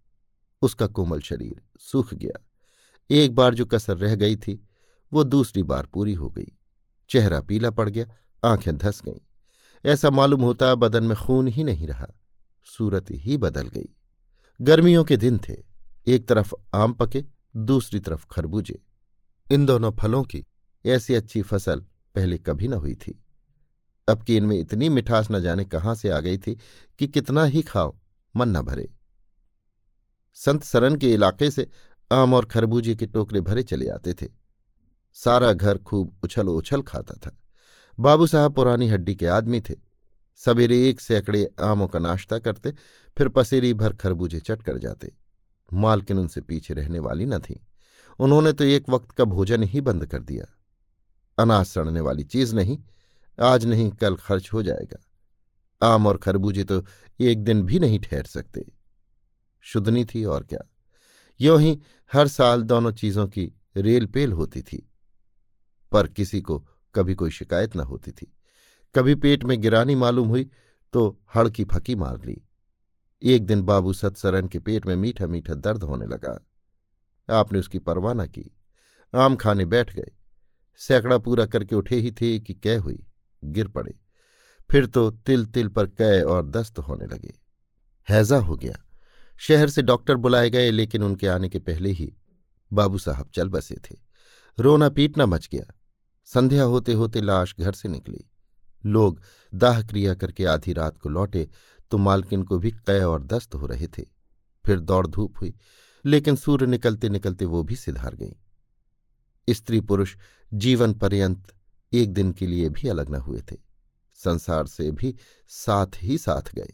उसका 0.65 0.87
कोमल 0.87 1.21
शरीर 1.21 1.63
सूख 1.79 2.15
गया। 2.15 2.47
एक 3.11 3.35
बार 3.35 3.55
जो 3.55 3.67
कसर 3.67 3.97
रह 3.97 4.15
गई 4.15 4.37
थी, 4.37 4.69
वो 5.13 5.25
दूसरी 5.25 5.63
बार 5.63 5.87
पूरी 5.87 6.15
हो 6.15 6.31
गई। 6.31 6.53
चेहरा 7.11 7.41
पीला 7.41 7.71
पड़ 7.71 7.89
गया, 7.89 8.07
आँखें 8.45 8.77
धस 8.77 9.03
गईं। 9.05 9.21
ऐसा 9.85 10.11
मालूम 10.11 10.43
होता 10.43 10.75
बदन 10.75 11.05
में 11.05 11.17
खून 11.17 11.49
ही 11.49 11.65
नहीं 11.65 11.87
रहा, 11.87 12.07
सूरत 12.65 13.07
ही 13.11 13.37
बदल 13.37 13.69
गई। 13.69 13.89
गर्मियों 14.61 15.05
के 15.05 15.17
दिन 15.17 15.39
थे, 15.39 15.57
एक 16.07 16.29
तरफ़ 16.29 16.55
आम 16.75 16.93
पके, 16.93 17.25
दूसरी 17.57 18.01
तरफ़ 18.01 18.27
खरबूजे। 18.31 18.83
इन 19.51 19.67
दोनों 19.67 19.93
फलों 19.93 20.25
की 20.25 20.45
ऐसी 20.87 21.15
अच्छी 21.15 21.43
फ़सल 21.43 21.81
पहले 22.15 22.39
कभी 22.39 22.69
न 22.69 22.73
हुई 22.73 22.95
थी। 22.95 23.21
अब 24.09 24.23
कि 24.23 24.37
इनमें 24.37 24.59
इतनी 24.59 24.89
मिठास 24.89 25.29
न 25.31 25.41
जाने 25.41 25.65
कहाँ 25.65 25.95
से 25.95 26.09
आ 26.09 26.21
गई 26.21 26.39
थी 26.39 26.59
कि 26.99 27.07
कितना 27.07 27.45
ही 27.45 27.63
खाओ, 27.63 27.97
मन 28.37 28.49
न 28.49 28.63
भरे। 28.63 28.93
संत 30.35 30.65
सरन 30.65 30.97
के 30.97 31.13
इलाके 31.13 31.51
से 31.51 31.69
आम 32.13 32.35
और 32.35 32.45
खरबूजे 32.45 32.95
के 32.95 33.07
टोकरे 33.07 33.41
भरे 33.41 33.63
चले 33.63 33.89
आते 33.89 34.15
थे। 34.15 34.27
सारा 35.13 35.53
घर 35.53 35.79
खूब 35.79 36.21
उछल 36.25 36.49
उछल 36.49 36.83
खाता 36.83 37.15
था। 37.15 37.37
बाबू 38.01 38.27
साहब 38.27 38.55
पुरानी 38.55 38.89
हड्डी 38.89 39.15
के 39.15 39.27
आदमी 39.27 39.61
थे। 39.61 39.75
सवेरे 40.37 40.89
एक 40.89 41.01
सैकड़े 41.01 41.51
आमों 41.61 41.89
का 41.89 41.99
नाश्ता 41.99 42.39
करते, 42.39 42.73
फिर 43.19 43.29
पसेरी 43.29 43.75
भर 43.75 43.93
खरबूजे 43.93 44.41
चट 44.41 44.63
कर 44.63 44.79
जाते। 44.79 45.13
मालकिन 45.73 46.19
उनसे 46.19 46.41
पीछे 46.41 46.75
रहने 46.75 46.99
वाली 46.99 47.27
न 47.27 47.39
थी। 47.39 47.67
उन्होंने 48.19 48.53
तो 48.53 48.65
एक 48.65 48.89
वक्त 48.89 49.11
का 49.11 49.25
भोजन 49.25 49.63
ही 49.63 49.81
बंद 49.81 50.07
कर 50.07 50.23
दिया। 50.23 50.45
अनाज 51.39 51.67
सड़ने 51.67 52.01
वाली 52.01 52.25
चीज़ 52.25 52.55
नहीं, 52.57 52.79
आज 53.41 53.67
नहीं 53.67 53.91
कल 53.91 54.17
खर्च 54.17 54.51
हो 54.53 54.63
जाएगा। 54.63 55.03
आम 55.83 56.07
और 56.07 56.17
खरबूजे 56.17 56.65
तो 56.65 56.85
एक 57.21 57.45
दिन 57.45 57.63
भी 57.63 57.79
नहीं 57.79 58.01
ठहर 58.01 58.25
सकते। 58.25 58.65
शुद्धनी 59.65 60.05
थी 60.05 60.25
और 60.25 60.43
क्या। 60.43 60.61
यो 61.41 61.57
ही 61.57 61.81
हर 62.13 62.29
साल 62.29 62.63
दोनों 62.63 62.93
चीज़ों 62.93 63.29
की 63.29 63.53
रेल 63.77 64.07
पेल 64.07 64.33
होती 64.33 64.63
थी। 64.63 64.93
पर 65.93 66.09
किसी 66.09 66.41
को 66.41 66.59
कभी 66.95 67.15
कोई 67.15 67.31
शिकायत 67.31 67.77
न 67.77 67.81
होती 67.81 68.11
थी। 68.11 68.37
कभी 68.95 69.15
पेट 69.15 69.45
में 69.45 69.61
गिरानी 69.61 69.95
मालूम 69.95 70.29
हुई 70.29 70.51
तो 70.93 71.21
हड़की 71.35 71.65
फकी 71.65 71.95
मार 71.95 72.25
ली। 72.25 72.43
एक 73.23 73.47
दिन 73.47 73.63
बाबू 73.63 73.93
सतसरन 73.93 74.49
के 74.49 74.59
पेट 74.59 74.87
में 74.87 74.97
मीठा 74.97 75.27
मीठा 75.27 75.55
दर्द 75.55 75.83
होने 75.83 76.07
लगा। 76.07 76.47
आपने 77.31 77.59
उसकी 77.59 77.79
परवाह 77.79 78.15
न 78.15 78.27
की। 78.27 78.57
आम 79.15 79.37
खाने 79.37 79.65
बैठ 79.65 79.95
गए। 79.95 80.13
सैकड़ा 80.77 81.19
पूरा 81.19 81.47
करके 81.47 81.75
उठे 81.75 81.97
ही 81.97 82.13
थे 82.13 82.39
कि 82.39 82.55
कै 82.55 82.77
हुई। 82.77 83.07
गिर 83.45 83.69
पड़े। 83.69 83.99
फिर 84.71 84.87
तो 84.87 85.11
तिल 85.11 85.47
तिल 85.47 85.69
पर 85.69 85.87
कै 85.87 86.23
और 86.23 86.47
दस्त 86.47 86.79
होने 86.79 87.07
लगे। 87.07 87.35
हैजा 88.09 88.37
हो 88.37 88.57
गया। 88.57 88.77
शहर 89.37 89.69
से 89.69 89.83
डॉक्टर 89.83 90.17
बुलाए 90.17 90.51
गए, 90.51 90.71
लेकिन 90.71 91.03
उनके 91.03 91.27
आने 91.27 91.49
के 91.49 91.59
पहले 91.59 91.91
ही 91.91 92.15
बाबू 92.73 92.99
साहब 92.99 93.31
चल 93.35 93.49
बसे 93.49 93.75
थे। 93.75 93.97
रोना 94.59 94.89
पीटना 94.89 95.27
मच 95.27 95.49
गया। 95.53 95.75
संध्या 96.25 96.63
होते 96.63 96.93
होते 96.93 97.21
लाश 97.21 97.55
घर 97.61 97.73
से 97.73 97.89
निकली। 97.89 98.25
लोग 98.87 99.21
दाह 99.55 99.83
क्रिया 99.83 100.15
करके 100.15 100.45
आधी 100.45 100.73
रात 100.73 100.99
को 100.99 101.09
लौटे 101.09 101.49
तो 101.91 101.99
मालकिन 101.99 102.43
को 102.43 102.59
भी 102.59 102.71
कै 102.71 103.01
और 103.01 103.23
दस्त 103.23 103.55
हो 103.55 103.67
रहे 103.67 103.87
थे। 103.87 104.03
फिर 104.67 104.81
दौड़ 104.81 105.07
धूप 105.07 105.35
हुई, 105.41 105.55
लेकिन 106.05 106.37
सूर्य 106.37 106.67
निकलते 106.67 107.09
निकलते 107.09 107.45
वो 107.45 107.63
भी 107.63 107.77
सिधार 107.77 108.15
गई। 108.15 108.37
स्त्री 109.51 109.81
पुरुष 109.81 110.17
जीवन 110.55 110.95
पर्यंत 110.95 111.53
एक 111.93 112.13
दिन 112.13 112.33
के 112.33 112.47
लिए 112.47 112.69
भी 112.69 112.89
अलग 112.89 113.11
न 113.11 113.15
हुए 113.15 113.43
थे। 113.53 113.57
संसार 114.15 114.67
से 114.67 114.91
भी 114.91 115.15
साथ 115.49 116.03
ही 116.03 116.19
साथ 116.19 116.55
गए। 116.55 116.73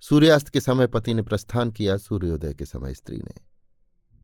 सूर्यास्त 0.00 0.48
के 0.48 0.60
समय 0.60 0.86
पति 0.86 1.14
ने 1.14 1.22
प्रस्थान 1.22 1.70
किया, 1.70 1.96
सूर्योदय 1.96 2.54
के 2.54 2.64
समय 2.64 2.94
स्त्री 2.94 3.16
ने। 3.16 3.40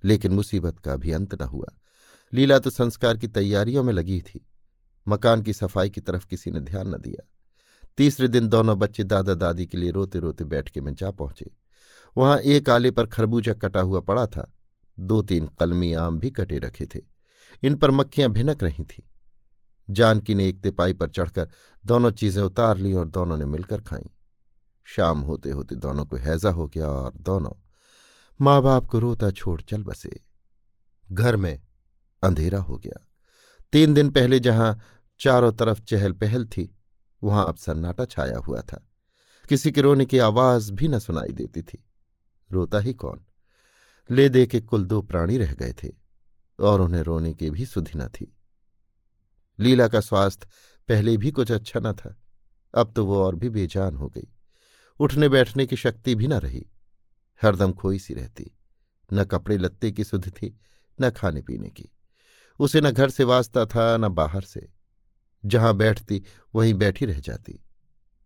लेकिन 0.04 0.32
मुसीबत 0.32 0.78
का 0.78 0.96
भी 0.96 1.12
अंत 1.12 1.42
न 1.42 1.44
हुआ। 1.44 1.66
लीला 2.34 2.58
तो 2.58 2.70
संस्कार 2.70 3.16
की 3.16 3.28
तैयारियों 3.28 3.82
में 3.82 3.92
लगी 3.92 4.20
थी। 4.20 4.46
मकान 5.08 5.42
की 5.42 5.52
सफ़ाई 5.52 5.90
की 5.90 6.00
तरफ़ 6.00 6.26
किसी 6.26 6.50
ने 6.50 6.60
ध्यान 6.60 6.94
न 6.94 6.98
दिया। 6.98 7.28
तीसरे 7.96 8.28
दिन 8.28 8.48
दोनों 8.48 8.78
बच्चे 8.78 9.04
दादा 9.04 9.34
दादी 9.34 9.66
के 9.66 9.78
लिए 9.78 9.90
रोते 9.90 10.18
रोते 10.18 10.44
बैठके 10.44 10.80
में 10.80 10.94
जा 10.94 11.10
पहुँचे। 11.10 11.50
वहाँ 12.16 12.38
एक 12.38 12.70
आले 12.70 12.90
पर 12.90 13.06
खरबूजा 13.06 13.52
कटा 13.52 13.80
हुआ 13.80 14.00
पड़ा 14.00 14.26
था। 14.26 14.52
दो 15.00 15.22
तीन 15.22 15.46
कलमी 15.46 15.92
आम 15.92 16.18
भी 16.18 16.30
कटे 16.30 16.58
रखे 16.58 16.86
थे। 16.86 17.00
इन 17.62 17.74
पर 17.74 17.90
मक्खियाँ 17.90 18.30
भिनक 18.30 18.62
रही 18.62 18.84
थीं। 18.84 19.02
जानकी 19.90 20.34
ने 20.34 20.48
एक 20.48 20.60
तिपाई 20.60 20.92
पर 20.92 21.08
चढ़कर 21.08 21.50
दोनों 21.86 22.10
चीज़ें 22.10 22.42
उतार 22.42 22.78
ली 22.78 22.92
और 22.92 23.08
दोनों 23.08 23.36
ने 23.36 23.44
मिलकर 23.44 23.80
खाईं। 23.80 24.10
शाम 24.84 25.20
होते 25.20 25.50
होते 25.50 25.74
दोनों 25.74 26.06
को 26.06 26.16
हैजा 26.16 26.50
हो 26.50 26.68
गया 26.68 26.86
और 26.86 27.12
दोनों 27.14 27.52
माँ 28.40 28.62
बाप 28.62 28.86
को 28.86 28.98
रोता 28.98 29.30
छोड़ 29.30 29.60
चल 29.60 29.82
बसे। 29.82 30.20
घर 31.12 31.36
में 31.36 31.62
अंधेरा 32.22 32.58
हो 32.58 32.78
गया। 32.78 33.08
तीन 33.72 33.94
दिन 33.94 34.10
पहले 34.10 34.40
जहाँ 34.40 34.78
चारों 35.20 35.52
तरफ़ 35.52 35.80
चहल 35.80 36.12
पहल 36.12 36.46
थी, 36.46 36.78
वहाँ 37.22 37.46
अब 37.48 37.56
सन्नाटा 37.56 38.04
छाया 38.04 38.38
हुआ 38.38 38.60
था। 38.60 38.88
किसी 39.48 39.72
के 39.72 39.80
रोने 39.80 40.04
की 40.04 40.18
आवाज़ 40.18 40.72
भी 40.72 40.88
न 40.88 40.98
सुनाई 40.98 41.32
देती 41.32 41.62
थी। 41.62 41.84
रोता 42.52 42.78
ही 42.78 42.94
कौन? 42.94 43.24
ले 44.10 44.28
दे 44.28 44.46
के 44.46 44.60
कुल 44.60 44.84
दो 44.84 45.02
प्राणी 45.02 45.38
रह 45.38 45.52
गए 45.52 45.72
थे 45.72 45.92
और 46.60 46.80
उन्हें 46.80 47.02
रोने 47.02 47.34
की 47.34 47.50
भी 47.50 47.66
सुधि 47.66 47.98
न 47.98 48.08
थी। 48.08 48.36
लीला 49.58 49.88
का 49.88 50.00
स्वास्थ्य 50.00 50.48
पहले 50.88 51.16
भी 51.16 51.30
कुछ 51.30 51.52
अच्छा 51.52 51.80
न 51.80 51.92
था, 51.92 52.16
अब 52.74 52.92
तो 52.92 53.06
वो 53.06 53.22
और 53.22 53.34
भी 53.34 53.48
बेजान 53.48 53.96
हो 53.96 54.08
गई। 54.08 54.33
उठने 55.00 55.28
बैठने 55.28 55.66
की 55.66 55.76
शक्ति 55.76 56.14
भी 56.14 56.26
न 56.26 56.32
रही। 56.32 56.66
हरदम 57.42 57.72
खोई 57.72 57.98
सी 57.98 58.14
रहती। 58.14 58.58
न 59.12 59.24
कपड़े 59.24 59.56
लत्ते 59.56 59.92
की 59.92 60.04
सुध 60.04 60.28
थी, 60.28 60.58
न 61.00 61.10
खाने 61.10 61.42
पीने 61.42 61.70
की। 61.70 61.88
उसे 62.58 62.80
न 62.80 62.90
घर 62.90 63.10
से 63.10 63.24
वास्ता 63.24 63.66
था, 63.66 63.96
न 63.96 64.08
बाहर 64.08 64.40
से। 64.40 64.68
जहाँ 65.46 65.74
बैठती, 65.74 66.24
वहीं 66.54 66.74
बैठी 66.74 67.06
रह 67.06 67.20
जाती। 67.20 67.64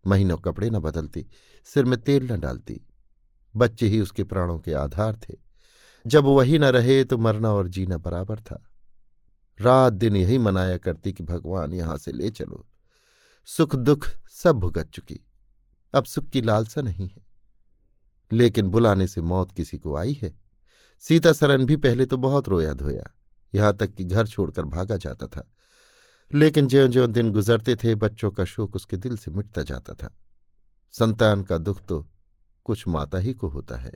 महीनों 0.07 0.37
कपड़े 0.37 0.69
न 0.69 0.79
बदलती, 0.79 1.27
सिर 1.65 1.85
में 1.85 2.01
तेल 2.01 2.31
न 2.31 2.39
डालती। 2.39 2.81
बच्चे 3.55 3.87
ही 3.87 4.01
उसके 4.01 4.23
प्राणों 4.23 4.59
के 4.59 4.73
आधार 4.73 5.15
थे। 5.15 5.35
जब 6.07 6.23
वही 6.23 6.59
न 6.59 6.65
रहे 6.65 7.03
तो 7.03 7.17
मरना 7.17 7.53
और 7.53 7.67
जीना 7.67 7.97
बराबर 7.97 8.39
था। 8.39 8.63
रात 9.61 9.93
दिन 9.93 10.15
यही 10.15 10.37
मनाया 10.37 10.77
करती 10.77 11.13
कि, 11.13 11.23
भगवान 11.23 11.73
यहाँ 11.73 11.97
से 11.97 12.11
ले 12.11 12.29
चलो। 12.29 12.67
सुख 13.45 13.75
दुख 13.75 14.09
सब 14.31 14.55
भुगत 14.55 14.89
चुकी। 14.89 15.25
अब 15.93 16.05
सुख 16.05 16.29
की 16.29 16.41
लालसा 16.41 16.81
नहीं 16.81 17.07
है। 17.07 17.25
लेकिन 18.31 18.67
बुलाने 18.67 19.07
से 19.07 19.21
मौत 19.21 19.51
किसी 19.51 19.77
को 19.77 19.95
आई 19.95 20.19
है। 20.23 20.39
सीता 20.99 21.33
सरन 21.33 21.65
भी 21.65 21.75
पहले 21.75 22.05
तो 22.05 22.17
बहुत 22.17 22.49
रोया 22.49 22.73
धोया, 22.73 23.15
यहाँ 23.55 23.77
तक 23.77 23.93
कि 23.93 24.03
घर 24.03 24.27
छोड़कर 24.27 24.63
भागा 24.65 24.97
जाता 24.97 25.27
था। 25.27 25.51
लेकिन 26.33 26.67
ज्यो 26.67 26.87
ज्यो 26.87 27.07
दिन 27.07 27.31
गुजरते 27.31 27.75
थे, 27.75 27.95
बच्चों 27.95 28.31
का 28.31 28.45
शोक 28.45 28.75
उसके 28.75 28.97
दिल 28.97 29.17
से 29.17 29.31
मिटता 29.31 29.61
जाता 29.61 29.93
था। 29.93 30.17
संतान 30.91 31.43
का 31.43 31.57
दुख 31.57 31.85
तो 31.85 32.09
कुछ 32.63 32.87
माता 32.87 33.17
ही 33.17 33.33
को 33.33 33.47
होता 33.47 33.77
है। 33.77 33.93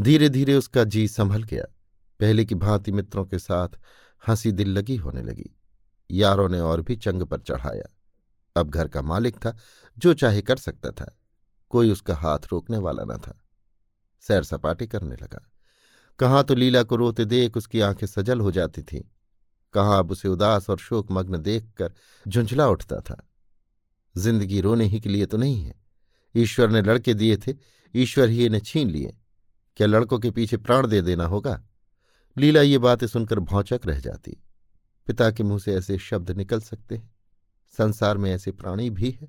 धीरे 0.00 0.28
धीरे 0.28 0.54
उसका 0.54 0.84
जी 0.84 1.08
संभल 1.08 1.42
गया। 1.42 1.64
पहले 2.20 2.44
की 2.44 2.54
भांति 2.54 2.92
मित्रों 2.92 3.24
के 3.24 3.38
साथ 3.38 3.68
हँसी 4.28 4.52
दिल 4.52 4.68
लगी 4.68 4.96
होने 4.96 5.22
लगी। 5.22 5.56
यारों 6.10 6.48
ने 6.48 6.60
और 6.60 6.82
भी 6.82 6.96
चंग 6.96 7.22
पर 7.22 7.40
चढ़ाया। 7.40 7.96
अब 8.60 8.70
घर 8.70 8.88
का 8.88 9.02
मालिक 9.02 9.36
था, 9.36 9.56
जो 9.98 10.14
चाहे 10.14 10.42
कर 10.42 10.56
सकता 10.56 10.90
था। 10.90 11.18
कोई 11.68 11.90
उसका 11.90 12.14
हाथ 12.14 12.38
रोकने 12.52 12.78
वाला 12.78 13.04
न 13.04 13.18
था। 13.18 13.44
सैर 14.20 14.42
सपाटे 14.42 14.86
करने 14.86 15.14
लगा। 15.14 15.50
कहाँ 16.18 16.44
तो 16.44 16.54
लीला 16.54 16.82
को 16.82 16.96
रोते 16.96 17.24
देख 17.24 17.56
उसकी 17.56 17.80
आँखें 17.80 18.06
सजल 18.06 18.40
हो 18.40 18.50
जाती 18.50 18.82
थीं। 18.82 19.02
कहाँ 19.72 19.98
अब 19.98 20.10
उसे 20.10 20.28
उदास 20.28 20.70
और 20.70 20.78
शोकमग्न 20.78 21.38
देखकर 21.38 21.94
झुंझला 22.28 22.68
उठता 22.68 23.00
था। 23.00 23.28
ज़िंदगी 24.16 24.60
रोने 24.60 24.84
ही 24.84 25.00
के 25.00 25.08
लिए 25.08 25.26
तो 25.26 25.36
नहीं 25.36 25.62
है। 25.62 25.74
ईश्वर 26.36 26.70
ने 26.70 26.82
लड़के 26.82 27.14
दिए 27.14 27.36
थे, 27.36 27.54
ईश्वर 27.94 28.28
ही 28.28 28.46
इन्हें 28.46 28.60
छीन 28.60 28.90
लिए। 28.90 29.16
क्या 29.76 29.86
लड़कों 29.86 30.18
के 30.18 30.30
पीछे 30.30 30.56
प्राण 30.56 30.86
दे 30.86 31.02
देना 31.02 31.24
होगा? 31.24 31.64
लीला 32.38 32.60
ये 32.60 32.78
बातें 32.78 33.06
सुनकर 33.06 33.38
भौचक 33.38 33.80
रह 33.86 34.00
जाती। 34.00 34.42
पिता 35.06 35.30
के 35.30 35.42
मुँह 35.42 35.58
से 35.58 35.74
ऐसे 35.74 35.98
शब्द 35.98 36.30
निकल 36.30 36.60
सकते 36.60 36.96
हैं। 36.96 37.14
संसार 37.78 38.18
में 38.18 38.32
ऐसे 38.32 38.52
प्राणी 38.52 38.90
भी 38.90 39.10
है। 39.10 39.28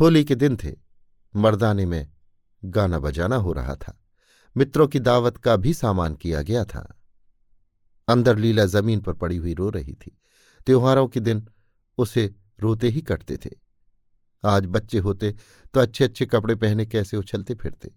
होली 0.00 0.24
के 0.24 0.34
दिन 0.34 0.56
थे। 0.56 0.87
मर्दाने 1.38 1.86
में 1.86 2.06
गाना 2.62 2.98
बजाना 2.98 3.36
हो 3.36 3.52
रहा 3.52 3.74
था। 3.76 3.98
मित्रों 4.56 4.86
की 4.88 4.98
दावत 4.98 5.36
का 5.36 5.56
भी 5.56 5.74
सामान 5.74 6.14
किया 6.14 6.42
गया 6.42 6.64
था। 6.64 6.96
अंदर 8.08 8.36
लीला 8.36 8.64
ज़मीन 8.66 9.00
पर 9.00 9.12
पड़ी 9.12 9.36
हुई 9.36 9.54
रो 9.54 9.68
रही 9.70 9.94
थी। 9.94 10.16
त्योहारों 10.66 11.06
के 11.08 11.20
दिन 11.20 11.46
उसे 11.98 12.34
रोते 12.60 12.88
ही 12.88 13.00
कटते 13.00 13.36
थे। 13.36 13.50
आज 14.44 14.66
बच्चे 14.66 14.98
होते 14.98 15.34
तो 15.74 15.80
अच्छे 15.80 16.04
अच्छे 16.04 16.26
कपड़े 16.26 16.54
पहने 16.54 16.86
कैसे 16.86 17.16
उछलते 17.16 17.54
फिरते। 17.54 17.90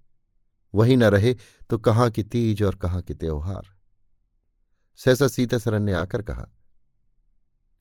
वही 0.74 0.96
न 0.96 1.04
रहे 1.04 1.36
तो 1.70 1.78
कहाँ 1.78 2.10
की 2.10 2.24
तीज 2.24 2.64
और 2.64 2.76
कहाँ 2.76 3.02
के 3.02 3.14
त्योहार। 3.14 3.68
सहसा 5.00 5.28
सीतासरन 5.28 5.84
ने 5.84 5.94
आकर 5.94 6.22
कहा, 6.22 6.48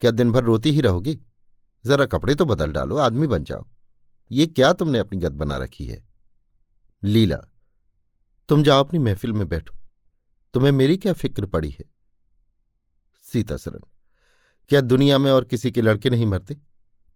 क्या 0.03 0.11
दिन 0.11 0.33
भर 0.33 0.45
रोती 0.45 0.71
ही 0.71 0.81
रहोगी? 0.81 1.19
जरा 1.85 2.07
कपड़े 2.07 2.35
तो 2.35 2.45
बदल 2.45 2.73
डालो, 2.73 2.97
आदमी 2.97 3.27
बन 3.27 3.45
जाओ। 3.45 3.67
ये 4.33 4.47
क्या 4.47 4.73
तुमने 4.73 4.99
अपनी 4.99 5.19
गद 5.19 5.33
बना 5.33 5.57
रखी 5.57 5.87
है? 5.87 6.05
लीला, 7.05 7.37
तुम 8.49 8.63
जाओ 8.63 8.85
अपनी 8.85 8.99
महफिल 8.99 9.33
में 9.33 9.49
बैठो। 9.49 9.77
तुम्हें 10.55 10.73
मेरी 10.73 10.97
क्या 10.97 11.13
फ़िक्र 11.13 11.47
पड़ी 11.47 11.71
है? 11.71 11.85
सीतासरन 13.23 13.81
क्या 14.69 14.81
दुनिया 14.81 15.19
में 15.19 15.31
और 15.31 15.45
किसी 15.45 15.73
के 15.73 15.83
लड़के 15.83 16.11
नहीं 16.11 16.27
मरते? 16.27 16.57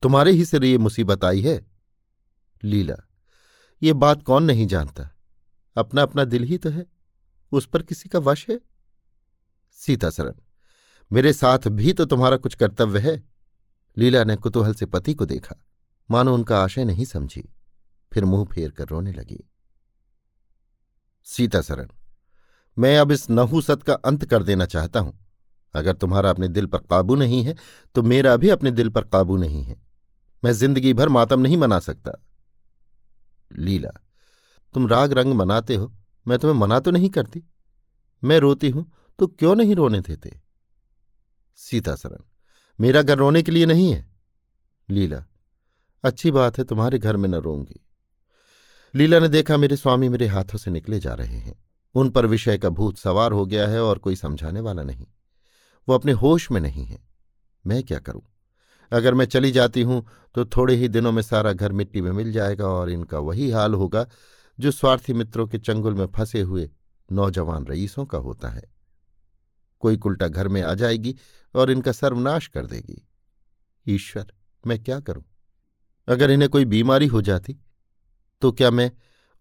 तुम्हारे 0.02 0.32
ही 0.32 0.44
सिर 0.44 0.64
ये 0.64 0.78
मुसीबत 0.78 1.24
आई 1.24 1.42
है? 1.42 1.66
लीला, 2.64 2.96
ये 3.82 3.92
बात 3.92 4.22
कौन 4.22 4.44
नहीं 4.44 4.66
जानता? 4.66 5.08
अपना 5.76 6.02
अपना 6.02 6.24
दिल 6.24 6.42
ही 6.42 6.58
तो 6.58 6.70
है। 6.70 6.86
उस 7.52 7.66
पर 7.66 7.82
किसी 7.82 8.08
का 8.08 8.18
वश 8.18 8.48
है? 8.50 8.60
सीतासरन 9.72 10.34
मेरे 11.12 11.32
साथ 11.32 11.68
भी 11.68 11.92
तो 11.92 12.04
तुम्हारा 12.04 12.36
कुछ 12.36 12.54
कर्तव्य 12.54 13.00
है। 13.00 13.22
लीला 13.98 14.24
ने 14.24 14.36
कुतूहल 14.36 14.74
से 14.74 14.86
पति 14.86 15.14
को 15.14 15.26
देखा। 15.26 15.56
मानो 16.10 16.34
उनका 16.34 16.58
आशय 16.58 16.84
नहीं 16.84 17.04
समझी। 17.04 17.42
फिर 18.12 18.24
मुँह 18.24 18.44
फेर 18.44 18.70
कर 18.70 18.88
रोने 18.88 19.12
लगी। 19.12 19.42
सीतासरन 21.26 21.88
मैं 22.76 22.96
अब 22.98 23.12
इस 23.12 23.28
नहुसत 23.30 23.82
का 23.82 23.94
अंत 24.04 24.24
कर 24.24 24.42
देना 24.42 24.66
चाहता 24.66 25.00
हूँ। 25.00 25.18
अगर 25.74 25.94
तुम्हारा 25.94 26.30
अपने 26.30 26.48
दिल 26.48 26.66
पर 26.66 26.78
काबू 26.80 27.14
नहीं 27.14 27.42
है 27.44 27.54
तो 27.94 28.02
मेरा 28.02 28.36
भी 28.36 28.48
अपने 28.48 28.70
दिल 28.70 28.88
पर 28.88 29.04
काबू 29.04 29.36
नहीं 29.36 29.62
है। 29.64 29.76
मैं 30.42 30.52
ज़िंदगी 30.52 30.92
भर 30.94 31.08
मातम 31.08 31.40
नहीं 31.40 31.56
मना 31.56 31.78
सकता। 31.80 32.12
लीला, 33.50 33.90
तुम 34.74 34.86
राग 34.88 35.12
रंग 35.12 35.34
मनाते 35.34 35.74
हो, 35.74 35.92
मैं 36.26 36.38
तुम्हें 36.38 36.58
मना 36.58 36.78
तो 36.80 36.90
नहीं 36.90 37.10
करती। 37.10 37.42
मैं 38.22 38.38
रोती 38.38 38.70
हूँ 38.70 38.90
तो 39.18 39.26
क्यों 39.28 39.54
नहीं 39.54 39.74
रोने 39.74 40.00
देते? 40.00 40.40
सीतासरन 41.58 42.24
मेरा 42.78 43.02
घर 43.02 43.18
रोने 43.18 43.42
के 43.42 43.52
लिए 43.52 43.66
नहीं 43.66 43.92
है। 43.92 44.06
लीला 44.88 45.24
अच्छी 46.04 46.30
बात 46.30 46.58
है, 46.58 46.64
तुम्हारे 46.64 46.98
घर 46.98 47.16
में 47.16 47.28
न 47.28 47.34
रोऊँगी। 47.34 47.86
लीला 48.94 49.18
ने 49.18 49.28
देखा, 49.28 49.56
मेरे 49.56 49.76
स्वामी 49.76 50.08
मेरे 50.08 50.26
हाथों 50.26 50.58
से 50.58 50.70
निकले 50.70 51.00
जा 51.00 51.14
रहे 51.14 51.38
हैं। 51.38 51.64
उन 51.94 52.10
पर 52.10 52.26
विषय 52.26 52.58
का 52.58 52.68
भूत 52.68 52.98
सवार 52.98 53.32
हो 53.32 53.46
गया 53.46 53.68
है 53.68 53.82
और 53.82 53.98
कोई 53.98 54.16
समझाने 54.16 54.60
वाला 54.60 54.82
नहीं। 54.82 55.06
वो 55.88 55.94
अपने 55.94 56.12
होश 56.12 56.50
में 56.50 56.60
नहीं 56.60 56.84
है। 56.84 57.08
मैं 57.66 57.82
क्या 57.82 57.98
करूँ? 57.98 58.22
अगर 58.92 59.14
मैं 59.14 59.24
चली 59.24 59.50
जाती 59.50 59.82
हूँ 59.82 60.06
तो 60.34 60.44
थोड़े 60.44 60.74
ही 60.74 60.88
दिनों 60.88 61.12
में 61.12 61.22
सारा 61.22 61.52
घर 61.52 61.72
मिट्टी 61.72 62.00
में 62.00 62.12
मिल 62.12 62.32
जाएगा 62.32 62.66
और 62.66 62.90
इनका 62.90 63.18
वही 63.18 63.50
हाल 63.50 63.74
होगा, 63.74 64.06
जो 64.60 64.70
स्वार्थी 64.70 65.12
मित्रों 65.12 65.46
के 65.46 65.58
चंगुल 65.58 65.94
में 65.94 66.06
फंसे 66.06 66.40
हुए 66.40 66.70
नौजवान 67.12 67.66
रईसों 67.66 68.06
का 68.06 68.18
होता 68.18 68.48
है। 68.48 68.64
कोई 69.80 69.96
कुल्टा 69.96 70.28
घर 70.28 70.48
में 70.48 70.62
आ 70.62 70.74
जाएगी 70.74 71.16
और 71.54 71.70
इनका 71.70 71.92
सर्वनाश 71.92 72.46
कर 72.46 72.66
देगी। 72.66 73.08
ईश्वर, 73.88 74.26
मैं 74.66 74.82
क्या 74.82 75.00
करूँ? 75.00 75.24
अगर 76.08 76.30
इन्हें 76.30 76.50
कोई 76.50 76.64
बीमारी 76.64 77.06
हो 77.06 77.22
जाती 77.22 77.56
तो 78.40 78.52
क्या 78.52 78.70
मैं 78.70 78.92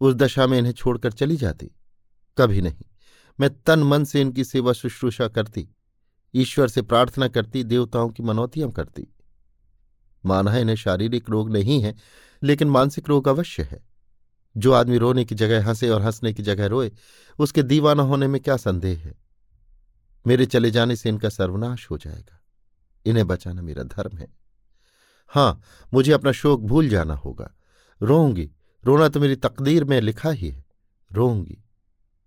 उस 0.02 0.16
दशा 0.16 0.48
में 0.48 0.58
इन्हें 0.58 0.74
छोड़कर 0.74 1.12
चली 1.12 1.36
जाती? 1.36 1.72
कभी 2.38 2.62
नहीं। 2.62 2.86
मैं 3.40 3.50
तन 3.64 3.84
मन 3.84 4.04
से 4.04 4.22
इनकी 4.22 4.44
सेवा 4.44 4.74
शुश्रूषा 4.74 5.28
करती, 5.28 5.70
ईश्वर 6.34 6.68
से 6.68 6.82
प्रार्थना 6.82 7.28
करती, 7.28 7.64
देवताओं 7.64 8.10
की 8.10 8.24
मनौतियाँ 8.24 8.72
करती। 8.72 9.08
माना 10.26 10.58
इन्हें 10.58 10.76
शारीरिक 10.76 11.30
रोग 11.30 11.52
नहीं 11.52 11.82
है, 11.82 11.96
लेकिन 12.44 12.70
मानसिक 12.70 13.10
रोग 13.10 13.28
अवश्य 13.28 13.64
है। 13.64 13.84
जो 14.58 14.72
आदमी 14.72 14.98
रोने 14.98 15.26
की 15.26 15.36
जगह 15.36 15.68
हंसे 15.68 15.90
और 15.90 16.02
हंसने 16.02 16.34
की 16.34 16.44
जगह 16.44 16.66
रोए, 16.66 16.92
उसके 17.40 17.64
दीवाना 17.64 18.04
होने 18.04 18.28
में 18.28 18.42
क्या 18.42 18.58
संदेह 18.58 19.00
है? 19.00 19.16
मेरे 20.28 20.46
चले 20.46 20.72
जाने 20.72 20.96
से 20.96 21.10
इनका 21.10 21.30
सर्वनाश 21.30 21.88
हो 21.92 21.98
जाएगा। 21.98 22.42
इन्हें 23.06 23.28
बचाना 23.28 23.62
मेरा 23.62 23.84
धर्म 23.84 24.18
है। 24.18 24.43
हाँ, 25.34 25.62
मुझे 25.94 26.12
अपना 26.12 26.32
शोक 26.32 26.62
भूल 26.62 26.90
जाना 26.90 27.14
होगा। 27.16 27.52
रोऊँगी, 28.02 28.50
रोना 28.84 29.08
तो 29.08 29.20
मेरी 29.20 29.36
तकदीर 29.36 29.84
में 29.84 30.00
लिखा 30.02 30.30
ही 30.30 30.50
है। 30.50 30.66
रोऊँगी, 31.12 31.58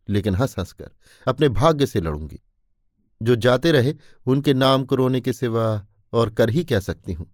लेकिन 0.08 0.34
हंस 0.34 0.54
हंसकर 0.58 0.90
अपने 1.26 1.48
भाग्य 1.48 1.86
से 1.86 2.00
लड़ूँगी। 2.00 2.40
जो 3.22 3.36
जाते 3.36 3.72
रहे, 3.72 3.94
उनके 4.26 4.54
नाम 4.54 4.84
को 4.84 4.94
रोने 4.94 5.20
के 5.20 5.32
सिवा 5.32 5.86
और 6.12 6.30
कर 6.30 6.50
ही 6.50 6.64
कह 6.64 6.80
सकती 6.80 7.12
हूँ? 7.12 7.26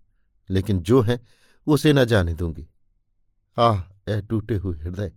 लेकिन 0.51 0.81
जो 0.81 1.01
है, 1.01 1.21
उसे 1.67 1.93
न 1.93 2.05
जाने 2.05 2.35
दूँगी। 2.35 2.69
आह 3.59 3.81
ए 4.09 4.21
टूटे 4.21 4.57
हुए 4.57 4.77
हृदय, 4.79 5.13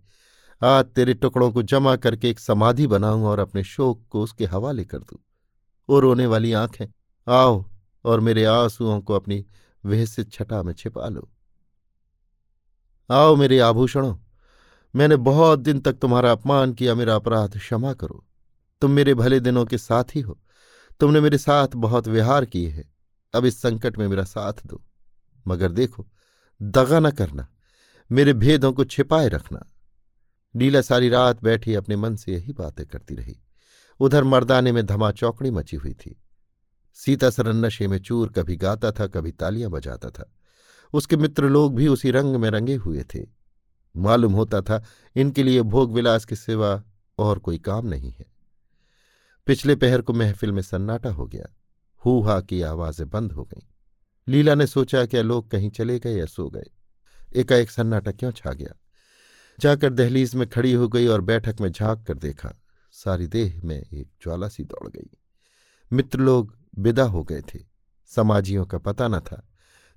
आज 0.62 0.84
तेरे 0.84 1.14
टुकड़ों 1.14 1.50
को 1.52 1.62
जमा 1.62 1.96
करके 1.96 2.30
एक 2.30 2.40
समाधि 2.40 2.86
बनाऊँ 2.86 3.24
और 3.24 3.38
अपने 3.38 3.64
शोक 3.64 4.04
को 4.10 4.22
उसके 4.22 4.44
हवाले 4.44 4.84
कर 4.84 4.98
दूँ। 4.98 5.18
वो 5.88 6.00
रोने 6.00 6.26
वाली 6.26 6.52
आँखें, 6.52 6.86
आओ 7.28 7.64
और 8.04 8.20
मेरे 8.20 8.44
आंसुओं 8.44 9.00
को 9.00 9.14
अपनी 9.14 9.44
विहसित 9.86 10.32
छटा 10.32 10.62
में 10.62 10.72
छिपा 10.72 11.08
लो। 11.08 11.28
आओ 13.10 13.36
मेरे 13.36 13.58
आभूषणों, 13.60 14.16
मैंने 14.94 15.16
बहुत 15.16 15.58
दिन 15.58 15.80
तक 15.80 15.92
तुम्हारा 15.92 16.32
अपमान 16.32 16.72
किया, 16.72 16.94
मेरा 16.94 17.14
अपराध 17.14 17.58
क्षमा 17.58 17.92
करो। 17.92 18.24
तुम 18.80 18.90
मेरे 18.90 19.14
भले 19.14 19.40
दिनों 19.40 19.64
के 19.64 19.78
साथ 19.78 20.04
ही 20.14 20.20
हो 20.20 20.38
तुमने 21.00 21.20
मेरे 21.20 21.38
साथ 21.38 21.68
बहुत 21.76 22.08
विहार 22.08 22.44
किए 22.44 22.68
हैं, 22.70 22.94
अब 23.34 23.44
इस 23.44 23.60
संकट 23.62 23.98
में 23.98 24.08
मेरा 24.08 24.24
साथ 24.24 24.52
दो। 24.66 24.82
मगर 25.46 25.72
देखो, 25.72 26.06
दगा 26.62 27.00
न 27.00 27.10
करना, 27.10 27.48
मेरे 28.12 28.32
भेदों 28.32 28.72
को 28.72 28.84
छिपाए 28.84 29.28
रखना। 29.28 29.66
लीला 30.56 30.80
सारी 30.80 31.08
रात 31.08 31.42
बैठी 31.42 31.74
अपने 31.74 31.96
मन 31.96 32.16
से 32.16 32.32
यही 32.32 32.52
बातें 32.52 32.86
करती 32.86 33.14
रही। 33.14 33.40
उधर 34.00 34.24
मर्दाने 34.24 34.72
में 34.72 34.86
धमा 34.86 35.10
चौकड़ी 35.12 35.50
मची 35.50 35.76
हुई 35.76 35.94
थी। 35.94 36.22
सीता 37.04 37.30
सरन 37.30 37.56
नशे 37.56 37.88
में 37.88 37.98
चूर, 37.98 38.28
कभी 38.28 38.56
गाता 38.56 38.92
था, 38.92 39.06
कभी 39.06 39.32
तालियाँ 39.32 39.70
बजाता 39.70 40.10
था। 40.10 40.32
उसके 40.92 41.16
मित्र 41.16 41.48
लोग 41.48 41.74
भी 41.74 41.88
उसी 41.88 42.10
रंग 42.10 42.36
में 42.36 42.50
रंगे 42.50 42.74
हुए 42.74 43.04
थे। 43.14 43.26
मालूम 43.96 44.32
होता 44.32 44.60
था, 44.60 44.84
इनके 45.16 45.42
लिए 45.42 45.62
भोग 45.62 45.92
विलास 45.92 46.24
के 46.24 46.36
सिवा 46.36 46.82
और 47.18 47.38
कोई 47.38 47.58
काम 47.58 47.86
नहीं 47.86 48.10
है। 48.10 48.26
पिछले 49.46 49.76
पहर 49.76 50.02
को 50.02 50.12
महफिल 50.12 50.52
में 50.52 50.62
सन्नाटा 50.62 51.10
हो 51.10 51.26
गया। 51.26 51.56
हु 52.06 52.24
की 52.28 52.62
आवाज़ें 52.62 53.10
बंद 53.10 53.32
हो 53.32 53.44
गईं। 53.44 53.66
लीला 54.28 54.54
ने 54.54 54.66
सोचा 54.66 55.06
क्या 55.06 55.22
लोग 55.22 55.50
कहीं 55.50 55.70
चले 55.70 55.98
गए 55.98 56.16
या 56.16 56.26
सो 56.26 56.50
गए। 56.50 56.70
एकाएक 57.36 57.70
सन्नाटा 57.70 58.12
क्यों 58.12 58.32
छा 58.32 58.52
गया? 58.52 58.80
जाकर 59.60 59.92
दहलीज 59.92 60.34
में 60.34 60.48
खड़ी 60.48 60.72
हो 60.72 60.88
गई 60.88 61.06
और 61.06 61.20
बैठक 61.20 61.56
में 61.60 61.72
झाँक 61.72 62.06
कर 62.06 62.14
देखा। 62.14 62.62
सारी 62.92 63.26
देह 63.26 63.60
में 63.64 63.86
एक 63.94 64.08
ज्वाला 64.22 64.48
सी 64.48 64.64
दौड़ 64.64 64.88
गई। 64.88 65.10
मित्र 65.92 66.18
लोग 66.18 66.58
विदा 66.78 67.04
हो 67.04 67.24
गए 67.24 67.40
थे। 67.40 67.58
समाजियों 68.06 68.66
का 68.66 68.78
पता 68.78 69.08
न 69.08 69.20
था। 69.20 69.48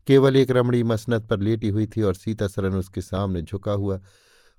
केवल 0.07 0.35
एक 0.35 0.51
रमणी 0.51 0.83
मसनत 0.83 1.25
पर 1.25 1.39
लेटी 1.39 1.69
हुई 1.69 1.87
थी 1.87 2.01
और 2.01 2.13
सीता 2.13 2.45
उसके 2.67 3.01
सामने 3.01 3.41
झुका 3.41 3.71
हुआ, 3.71 3.99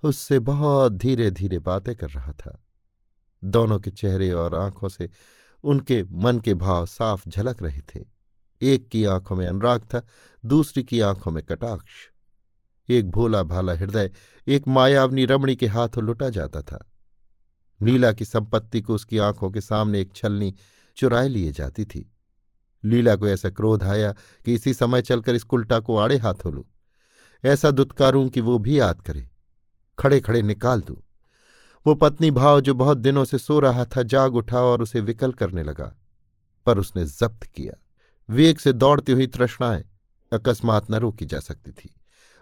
उससे 0.02 0.38
बहुत 0.38 0.92
धीरे 0.92 1.30
धीरे 1.30 1.58
बातें 1.58 1.96
कर 1.96 2.10
रहा 2.10 2.32
था। 2.32 2.64
दोनों 3.44 3.80
के 3.80 3.90
चेहरे 3.90 4.32
और 4.32 4.54
आँखों 4.54 4.88
से 4.88 5.10
उनके 5.64 6.02
मन 6.02 6.38
के 6.38 6.54
भाव 6.54 6.86
साफ़ 6.86 7.28
झलक 7.28 7.62
रहे 7.62 7.80
थे। 7.80 8.04
एक 8.62 8.88
की 8.88 9.04
आँखों 9.04 9.36
में 9.36 9.46
अनुराग 9.46 9.80
था, 9.80 10.06
दूसरी 10.44 10.82
की 10.82 11.00
आँखों 11.00 11.30
में 11.30 11.44
कटाक्ष। 11.44 11.90
एक 12.90 13.10
भोला 13.10 13.42
भाला 13.42 13.72
हृदय, 13.72 14.10
एक 14.48 14.68
मायावनी 14.68 15.24
रमणी 15.24 15.56
के 15.56 15.66
हाथों 15.66 16.04
लुटा 16.04 16.28
जाता 16.28 16.62
था। 16.62 16.92
लीला 17.82 18.12
की 18.12 18.24
संपत्ति 18.24 18.80
को 18.80 18.94
उसकी 18.94 19.18
आँखों 19.18 19.50
के 19.50 19.60
सामने 19.60 20.00
एक 20.00 20.12
छलनी 20.16 20.54
चुराए 20.96 21.28
लिए 21.28 21.52
जाती 21.52 21.84
थी। 21.84 22.12
लीला 22.84 23.16
को 23.16 23.28
ऐसा 23.28 23.50
क्रोध 23.50 23.82
आया 23.82 24.12
कि 24.44 24.54
इसी 24.54 24.74
समय 24.74 25.02
चलकर 25.02 25.34
इस 25.34 25.42
कुल्टा 25.42 25.80
को 25.80 25.96
आड़े 25.96 26.18
हाथों 26.18 26.54
लू। 26.54 26.66
ऐसा 27.44 27.70
दुत्कारूं 27.70 28.28
कि 28.28 28.40
वो 28.40 28.58
भी 28.58 28.80
याद 28.80 29.02
करे। 29.02 29.30
खड़े 29.98 30.20
खड़े 30.20 30.42
निकाल 30.42 30.80
दूँ। 30.80 30.96
वो 31.86 31.94
पत्नी 31.94 32.30
भाव 32.30 32.60
जो 32.60 32.74
बहुत 32.74 32.98
दिनों 32.98 33.24
से 33.24 33.38
सो 33.38 33.60
रहा 33.60 33.84
था, 33.84 34.02
जाग 34.02 34.34
उठा 34.34 34.60
और 34.60 34.82
उसे 34.82 35.00
विकल 35.00 35.32
करने 35.32 35.62
लगा। 35.62 35.96
पर 36.66 36.78
उसने 36.78 37.04
जब्त 37.04 37.44
किया। 37.44 37.84
वेग 38.30 38.58
से 38.58 38.72
दौड़ती 38.72 39.12
हुई 39.12 39.26
तृष्णाएँ 39.26 39.84
अकस्मात 40.32 40.90
न 40.90 40.94
रोकी 40.94 41.26
जा 41.26 41.40
सकती 41.40 41.70
थी। 41.72 41.94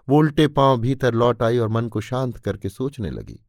वो 0.08 0.18
उल्टे 0.18 0.48
पाँव 0.48 0.78
भीतर 0.80 1.14
लौट 1.14 1.42
आई 1.42 1.58
और 1.58 1.68
मन 1.68 1.88
को 1.88 2.00
शांत 2.00 2.38
करके 2.38 2.68
सोचने 2.68 3.10
लगी। 3.10 3.46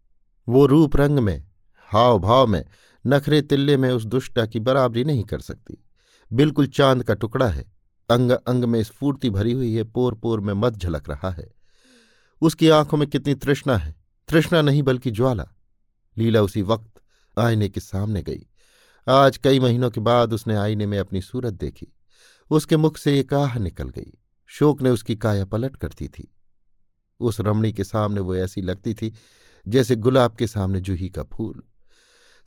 वो 0.50 0.66
रूप 0.66 0.96
रंग 0.96 1.20
में 1.20 1.48
हाव 1.78 2.20
भाव 2.20 2.48
में 2.48 2.66
नखरे 3.08 3.42
तिल्ले 3.42 3.78
में 3.78 3.92
उस 3.92 4.06
दुष्टा 4.06 4.46
की 4.46 4.60
बराबरी 4.60 5.04
नहीं 5.04 5.24
कर 5.24 5.40
सकती। 5.40 5.84
बिल्कुल 6.34 6.68
चाँद 6.68 7.04
का 7.04 7.14
टुकड़ा 7.14 7.48
है। 7.48 7.72
अंग 8.12 8.32
अंग 8.32 8.66
में 8.66 8.84
स्फूर्ति 8.84 9.30
भरी 9.30 9.52
हुई 9.52 9.74
है 9.74 9.84
पोर 9.84 10.16
पोर 10.16 10.40
में 10.40 10.54
मत 10.54 10.74
झलक 10.74 11.10
रहा 11.10 11.30
है। 11.30 11.52
उसकी 12.42 12.70
आँखों 12.70 12.98
में 12.98 13.08
कितनी 13.08 13.36
तृष्णा 13.36 13.78
है। 13.78 13.96
तृष्णा 14.28 14.62
नहीं 14.62 14.84
बल्कि 14.84 15.12
ज्वाला। 15.12 15.48
लीला 16.18 16.42
उसी 16.42 16.62
वक्त 16.62 17.02
आईने 17.40 17.70
के 17.70 17.80
सामने 17.80 18.24
गई। 18.24 18.48
आज 19.08 19.38
कई 19.38 19.60
महीनों 19.60 19.90
के 19.90 20.02
बाद 20.02 20.34
उसने 20.34 20.56
आईने 20.56 20.86
में 20.86 21.00
अपनी 21.00 21.22
सूरत 21.22 21.54
देखी। 21.54 21.88
उसके 22.50 22.78
मुख 22.78 22.98
से 22.98 23.20
एक 23.20 23.34
आह 23.34 23.60
निकल 23.60 23.90
गई। 23.90 24.14
शोक 24.48 24.82
ने 24.82 24.90
उसकी 24.90 25.16
काया 25.16 25.46
पलट 25.46 25.76
करती 25.76 26.08
थी। 26.08 26.36
उस 27.20 27.42
रमणी 27.42 27.74
के 27.74 27.84
सामने 27.84 28.20
वो 28.20 28.36
ऐसी 28.36 28.62
लगती 28.62 28.94
थी 28.94 29.14
जैसे 29.68 29.96
गुलाब 29.96 30.36
के 30.36 30.48
सामने 30.48 30.82
जूही 30.82 31.10
का 31.10 31.24
फूल। 31.24 31.64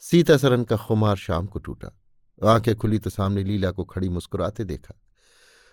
सीता 0.05 0.37
सरन 0.37 0.65
का 0.65 0.77
खुमार 0.77 1.17
शाम 1.17 1.47
को 1.47 1.59
टूटा। 1.59 1.99
आँखें 2.45 2.77
खुली 2.77 2.99
तो 2.99 3.11
सामने 3.11 3.45
लीला 3.45 3.71
को 3.71 3.85
खड़ी 3.85 4.09
मुस्कुराते 4.09 4.65
देखा। 4.65 5.01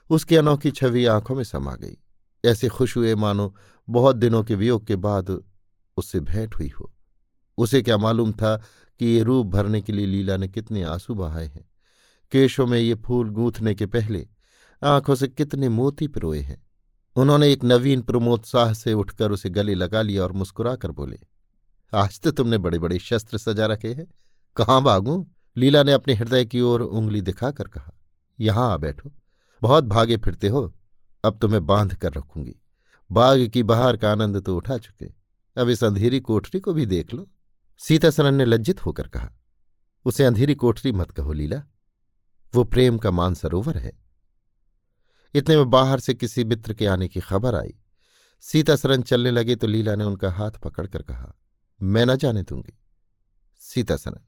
उसकी 0.10 0.36
अनोखी 0.36 0.72
छवि 0.72 1.06
आँखों 1.06 1.36
में 1.36 1.44
समा 1.44 1.76
गई। 1.76 1.98
ऐसे 2.46 2.70
खुश 2.70 2.98
हुए 2.98 3.16
मानो 3.16 3.56
बहुत 3.90 4.16
दिनों 4.16 4.44
के 4.44 4.56
वियोग 4.56 4.86
के 4.86 4.96
बाद 4.96 5.44
उससे 5.98 6.20
भेंट 6.20 6.56
हुई 6.56 6.72
हो। 6.80 6.94
उसे 7.58 7.82
क्या 7.82 7.98
मालूम 7.98 8.32
था 8.32 8.64
कि 9.00 9.06
ये 9.06 9.24
रूप 9.24 9.48
भरने 9.48 9.82
के 9.82 9.94
लिए 9.94 10.06
लीला 10.06 10.38
ने 10.38 10.48
कितने 10.48 10.84
आँसू 10.84 11.16
बहाए 11.16 11.48
हैं। 11.48 11.70
केशों 12.32 12.68
में 12.68 12.80
ये 12.80 12.96
फूल 12.96 13.30
गूंथने 13.30 13.76
के 13.76 13.86
पहले 13.86 14.28
आँखों 14.84 15.16
से 15.16 15.28
कितने 15.28 15.70
मोती 15.70 16.08
पिरोए 16.08 16.40
हैं। 16.40 16.68
उन्होंने 17.16 17.52
एक 17.52 17.64
नवीन 17.64 18.02
प्रमोत्साह 18.02 18.74
से 18.74 18.94
उठकर 18.94 19.32
उसे 19.32 19.50
गले 19.50 19.76
लगा 19.76 20.02
लिया 20.02 20.24
और 20.24 20.32
मुस्कुरा 20.32 20.76
कर 20.76 20.92
बोले 20.92 21.20
आज 21.94 22.20
तो 22.20 22.32
तुमने 22.32 22.58
बड़े 22.58 22.80
बड़े 22.80 22.98
शस्त्र 23.00 23.38
सजा 23.38 23.66
रखे 23.66 23.94
हैं। 23.94 24.06
कहाँ 24.58 24.82
भागू? 24.82 25.28
लीला 25.58 25.84
ने 25.84 25.94
अपने 25.94 26.14
हृदय 26.14 26.46
की 26.46 26.62
ओर 26.62 26.82
उंगली 26.82 27.22
दिखाकर 27.22 27.68
कहा, 27.68 27.94
यहाँ 28.40 28.72
आ 28.74 28.78
बैठो। 28.78 29.12
बहुत 29.62 29.84
भागे 29.84 30.18
फिरते 30.18 30.48
हो, 30.48 30.74
अब 31.24 31.40
तुम्हें 31.40 31.66
बाँध 31.66 31.96
कर 31.96 32.14
रखूँगी। 32.14 32.56
बाग 33.10 33.48
की 33.48 33.64
बहार 33.64 33.98
का 33.98 34.12
आनंद 34.12 34.42
तो 34.42 34.56
उठा 34.58 34.78
चुके। 34.78 35.06
अब 35.58 35.70
इस 35.70 35.84
अंधेरी 35.84 36.20
कोठरी 36.20 36.60
को 36.60 36.74
भी 36.74 36.86
देख 36.86 37.14
लो। 37.14 37.28
सीता 37.82 38.10
सरन 38.10 38.36
ने 38.36 38.46
लज्जित 38.46 38.86
होकर 38.86 39.08
कहा, 39.08 39.32
उसे 40.06 40.26
अंधेरी 40.26 40.56
कोठरी 40.56 40.92
मत 40.92 41.12
कहो, 41.12 41.34
लीला। 41.34 41.62
वो 42.54 42.64
प्रेम 42.64 42.98
का 42.98 43.12
मानसरोवर 43.12 43.78
है। 43.78 43.92
इतने 45.34 45.56
में 45.56 45.70
बाहर 45.70 46.00
से 46.00 46.14
किसी 46.14 46.44
मित्र 46.44 46.74
के 46.74 46.86
आने 46.86 47.08
की 47.08 47.20
खबर 47.20 47.56
आई। 47.56 47.74
सीता 48.44 48.76
सरन 48.76 49.02
चलने 49.02 49.32
लगे 49.32 49.56
तो 49.56 49.68
लीला 49.68 49.96
ने 49.96 50.04
उनका 50.04 50.32
हाथ 50.32 50.52
पकड़कर 50.52 51.02
कहा 51.02 51.34
मैं 51.82 52.06
न 52.06 52.16
जाने 52.16 52.44
दूँगी। 52.44 52.78
सीता 53.62 53.96
सरन 53.98 54.22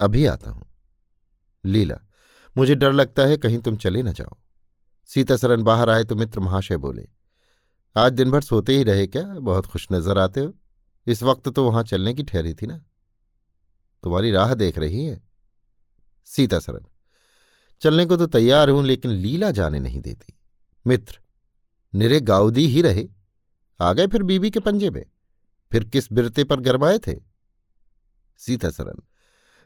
अभी 0.00 0.24
आता 0.26 0.50
हूँ। 0.50 0.66
लीला, 1.64 1.96
मुझे 2.56 2.74
डर 2.74 2.92
लगता 2.92 3.22
है 3.22 3.36
कहीं 3.36 3.58
तुम 3.58 3.76
चले 3.76 4.02
न 4.02 4.12
जाओ। 4.12 4.36
सीता 5.10 5.36
सरन 5.36 5.62
बाहर 5.62 5.90
आए 5.90 6.04
तो 6.04 6.16
मित्र 6.16 6.40
महाशय 6.40 6.76
बोले, 6.76 7.06
आज 7.96 8.12
दिन 8.12 8.30
भर 8.30 8.40
सोते 8.42 8.76
ही 8.76 8.82
रहे 8.82 9.06
क्या? 9.06 9.22
बहुत 9.22 9.66
खुश 9.66 9.86
नज़र 9.92 10.18
आते 10.18 10.40
हो। 10.40 10.52
इस 11.06 11.22
वक्त 11.22 11.48
तो 11.48 11.64
वहाँ 11.64 11.82
चलने 11.82 12.14
की 12.14 12.22
ठहरी 12.22 12.54
थी 12.54 12.66
ना। 12.66 12.76
तुम्हारी 14.04 14.30
राह 14.30 14.54
देख 14.54 14.78
रही 14.78 15.04
है। 15.04 15.20
सीता 16.28 16.58
सरन 16.58 16.86
चलने 17.82 18.04
को 18.06 18.16
तो 18.16 18.26
तैयार 18.28 18.70
हूँ 18.70 18.84
लेकिन 18.84 19.10
लीला 19.12 19.50
जाने 19.50 19.78
नहीं 19.80 20.00
देती। 20.00 20.34
मित्र, 20.86 21.18
निरे 21.92 22.20
गाउदी 22.20 22.66
ही 22.66 22.82
रहे। 22.82 23.06
आ 23.80 23.92
गए 23.92 24.06
फिर 24.06 24.22
बीबी 24.22 24.50
के 24.50 24.60
पंजे 24.60 24.90
में। 24.90 25.04
फिर 25.72 25.84
किस 25.84 26.12
बिरते 26.12 26.44
पर 26.44 26.60
गरमाए 26.60 26.98
थे? 26.98 27.14
सीता 28.38 28.70
सरन। 28.70 29.02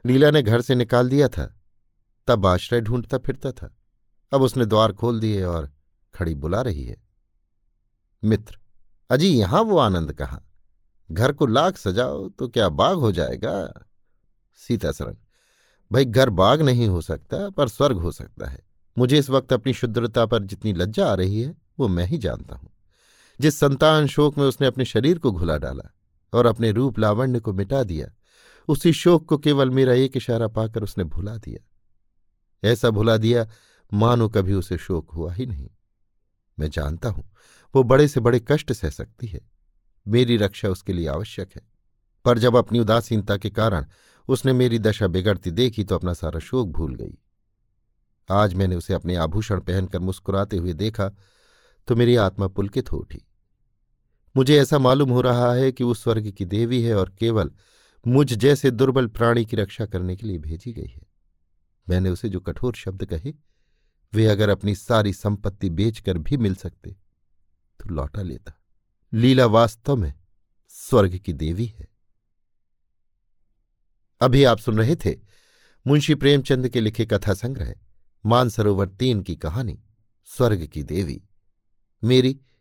लीला 0.06 0.30
ने 0.30 0.42
घर 0.42 0.60
से 0.60 0.74
निकाल 0.74 1.08
दिया 1.08 1.28
था। 1.28 1.60
तब 2.26 2.46
आश्रय 2.46 2.80
ढूंढता 2.80 3.18
फिरता 3.18 3.52
था। 3.52 3.76
अब 4.32 4.42
उसने 4.42 4.66
द्वार 4.66 4.92
खोल 4.92 5.20
दिए 5.20 5.42
और 5.42 5.72
खड़ी 6.14 6.34
बुला 6.34 6.60
रही 6.62 6.84
है। 6.84 6.96
मित्र, 8.24 8.58
अजी 9.10 9.28
यहाँ 9.28 9.62
वो 9.62 9.78
आनंद 9.78 10.12
कहाँ? 10.12 10.46
घर 11.12 11.32
को 11.32 11.46
लाख 11.46 11.76
सजाओ 11.76 12.28
तो 12.28 12.48
क्या 12.48 12.68
बाग 12.68 12.96
हो 12.96 13.12
जाएगा? 13.12 13.86
सीता 14.56 14.92
सरन। 14.92 15.16
भाई 15.92 16.04
घर 16.04 16.30
बाग 16.30 16.62
नहीं 16.62 16.88
हो 16.88 17.00
सकता, 17.00 17.50
पर 17.50 17.68
स्वर्ग 17.68 17.96
हो 17.96 18.12
सकता 18.12 18.48
है। 18.48 18.60
मुझे 18.98 19.18
इस 19.18 19.30
वक्त 19.30 19.52
अपनी 19.52 19.72
शुद्रता 19.72 20.26
पर 20.26 20.42
जितनी 20.42 20.72
लज्जा 20.72 21.10
आ 21.10 21.14
रही 21.14 21.42
है, 21.42 21.54
वो 21.78 21.88
मैं 21.88 22.04
ही 22.04 22.18
जानता 22.18 22.56
हूँ। 22.56 22.70
जिस 23.40 23.58
संतान 23.58 24.06
शोक 24.06 24.38
में 24.38 24.44
उसने 24.44 24.66
अपने 24.66 24.84
शरीर 24.84 25.18
को 25.18 25.32
घुला 25.32 25.56
डाला 25.58 25.94
और 26.32 26.46
अपने 26.46 26.70
रूप 26.72 26.98
लावण्य 26.98 27.40
को 27.40 27.52
मिटा 27.52 27.82
दिया, 27.82 28.08
उसी 28.68 28.92
शोक 28.92 29.24
को 29.28 29.38
केवल 29.38 29.70
मेरा 29.70 29.92
एक 29.92 30.16
इशारा 30.16 30.48
पाकर 30.48 30.82
उसने 30.82 31.04
भुला 31.04 31.36
दिया। 31.36 32.68
ऐसा 32.68 32.90
भुला 32.90 33.16
दिया, 33.16 33.46
मानो 33.92 34.28
कभी 34.28 34.54
उसे 34.54 34.76
शोक 34.78 35.10
हुआ 35.10 35.32
ही 35.32 35.46
नहीं। 35.46 35.70
मैं 36.58 36.70
जानता 36.70 37.08
हूँ, 37.08 37.24
वो 37.74 37.82
बड़े 37.82 38.08
से 38.08 38.20
बड़े 38.20 38.40
कष्ट 38.48 38.72
सह 38.72 38.90
सकती 38.90 39.26
है। 39.26 39.40
मेरी 40.06 40.36
रक्षा 40.36 40.68
उसके 40.68 40.92
लिए 40.92 41.06
आवश्यक 41.06 41.50
है। 41.56 41.62
पर 42.24 42.38
जब 42.38 42.56
अपनी 42.56 42.80
उदासीनता 42.80 43.36
के 43.36 43.50
कारण 43.50 43.86
उसने 44.28 44.52
मेरी 44.52 44.78
दशा 44.78 45.06
बिगड़ती 45.06 45.50
देखी 45.50 45.84
तो 45.84 45.94
अपना 45.94 46.12
सारा 46.12 46.40
शोक 46.40 46.68
भूल 46.68 46.94
गई। 46.94 47.18
आज 48.30 48.54
मैंने 48.54 48.76
उसे 48.76 48.94
अपने 48.94 49.16
आभूषण 49.16 49.60
पहनकर 49.60 49.98
मुस्कुराते 49.98 50.56
हुए 50.56 50.72
देखा 50.72 51.10
तो 51.88 51.96
मेरी 51.96 52.16
आत्मा 52.16 52.48
पुलकित 52.48 52.92
हो 52.92 52.98
उठी। 52.98 53.26
मुझे 54.36 54.60
ऐसा 54.60 54.78
मालूम 54.78 55.10
हो 55.10 55.20
रहा 55.20 55.52
है 55.54 55.72
कि 55.72 55.84
वो 55.84 55.94
स्वर्ग 55.94 56.30
की 56.30 56.44
देवी 56.44 56.82
है 56.82 56.94
और 56.94 57.14
केवल 57.18 57.50
मुझ 58.06 58.32
जैसे 58.34 58.70
दुर्बल 58.70 59.06
प्राणी 59.06 59.44
की 59.44 59.56
रक्षा 59.56 59.86
करने 59.86 60.16
के 60.16 60.26
लिए 60.26 60.38
भेजी 60.38 60.72
गई 60.72 60.86
है। 60.86 61.02
मैंने 61.88 62.10
उसे 62.10 62.28
जो 62.28 62.40
कठोर 62.40 62.74
शब्द 62.74 63.04
कहे, 63.04 63.32
वे 64.12 64.26
अगर 64.26 64.48
अपनी 64.48 64.74
सारी 64.74 65.12
संपत्ति 65.12 65.70
बेचकर 65.70 66.18
भी 66.18 66.36
मिल 66.36 66.54
सकते 66.54 66.90
तो 67.80 67.88
लौटा 67.88 68.22
लेता। 68.22 68.52
लीला 69.12 69.46
वास्तव 69.46 69.96
में 69.96 70.12
स्वर्ग 70.68 71.16
की 71.18 71.32
देवी 71.32 71.66
है। 71.66 71.88
अभी 74.20 74.44
आप 74.44 74.58
सुन 74.58 74.78
रहे 74.78 74.96
थे 74.96 75.14
मुंशी 75.86 76.14
प्रेमचंद 76.14 76.68
के 76.68 76.80
लिखे 76.80 77.06
कथा 77.06 77.34
संग्रह, 77.34 77.74
मानसरोवर 78.26 78.88
तीन 78.88 79.20
की 79.22 79.36
कहानी, 79.36 79.82
स्वर्ग 80.24 80.66
की 80.66 80.82
देवी। 80.82 81.22
मेरी 82.04 82.40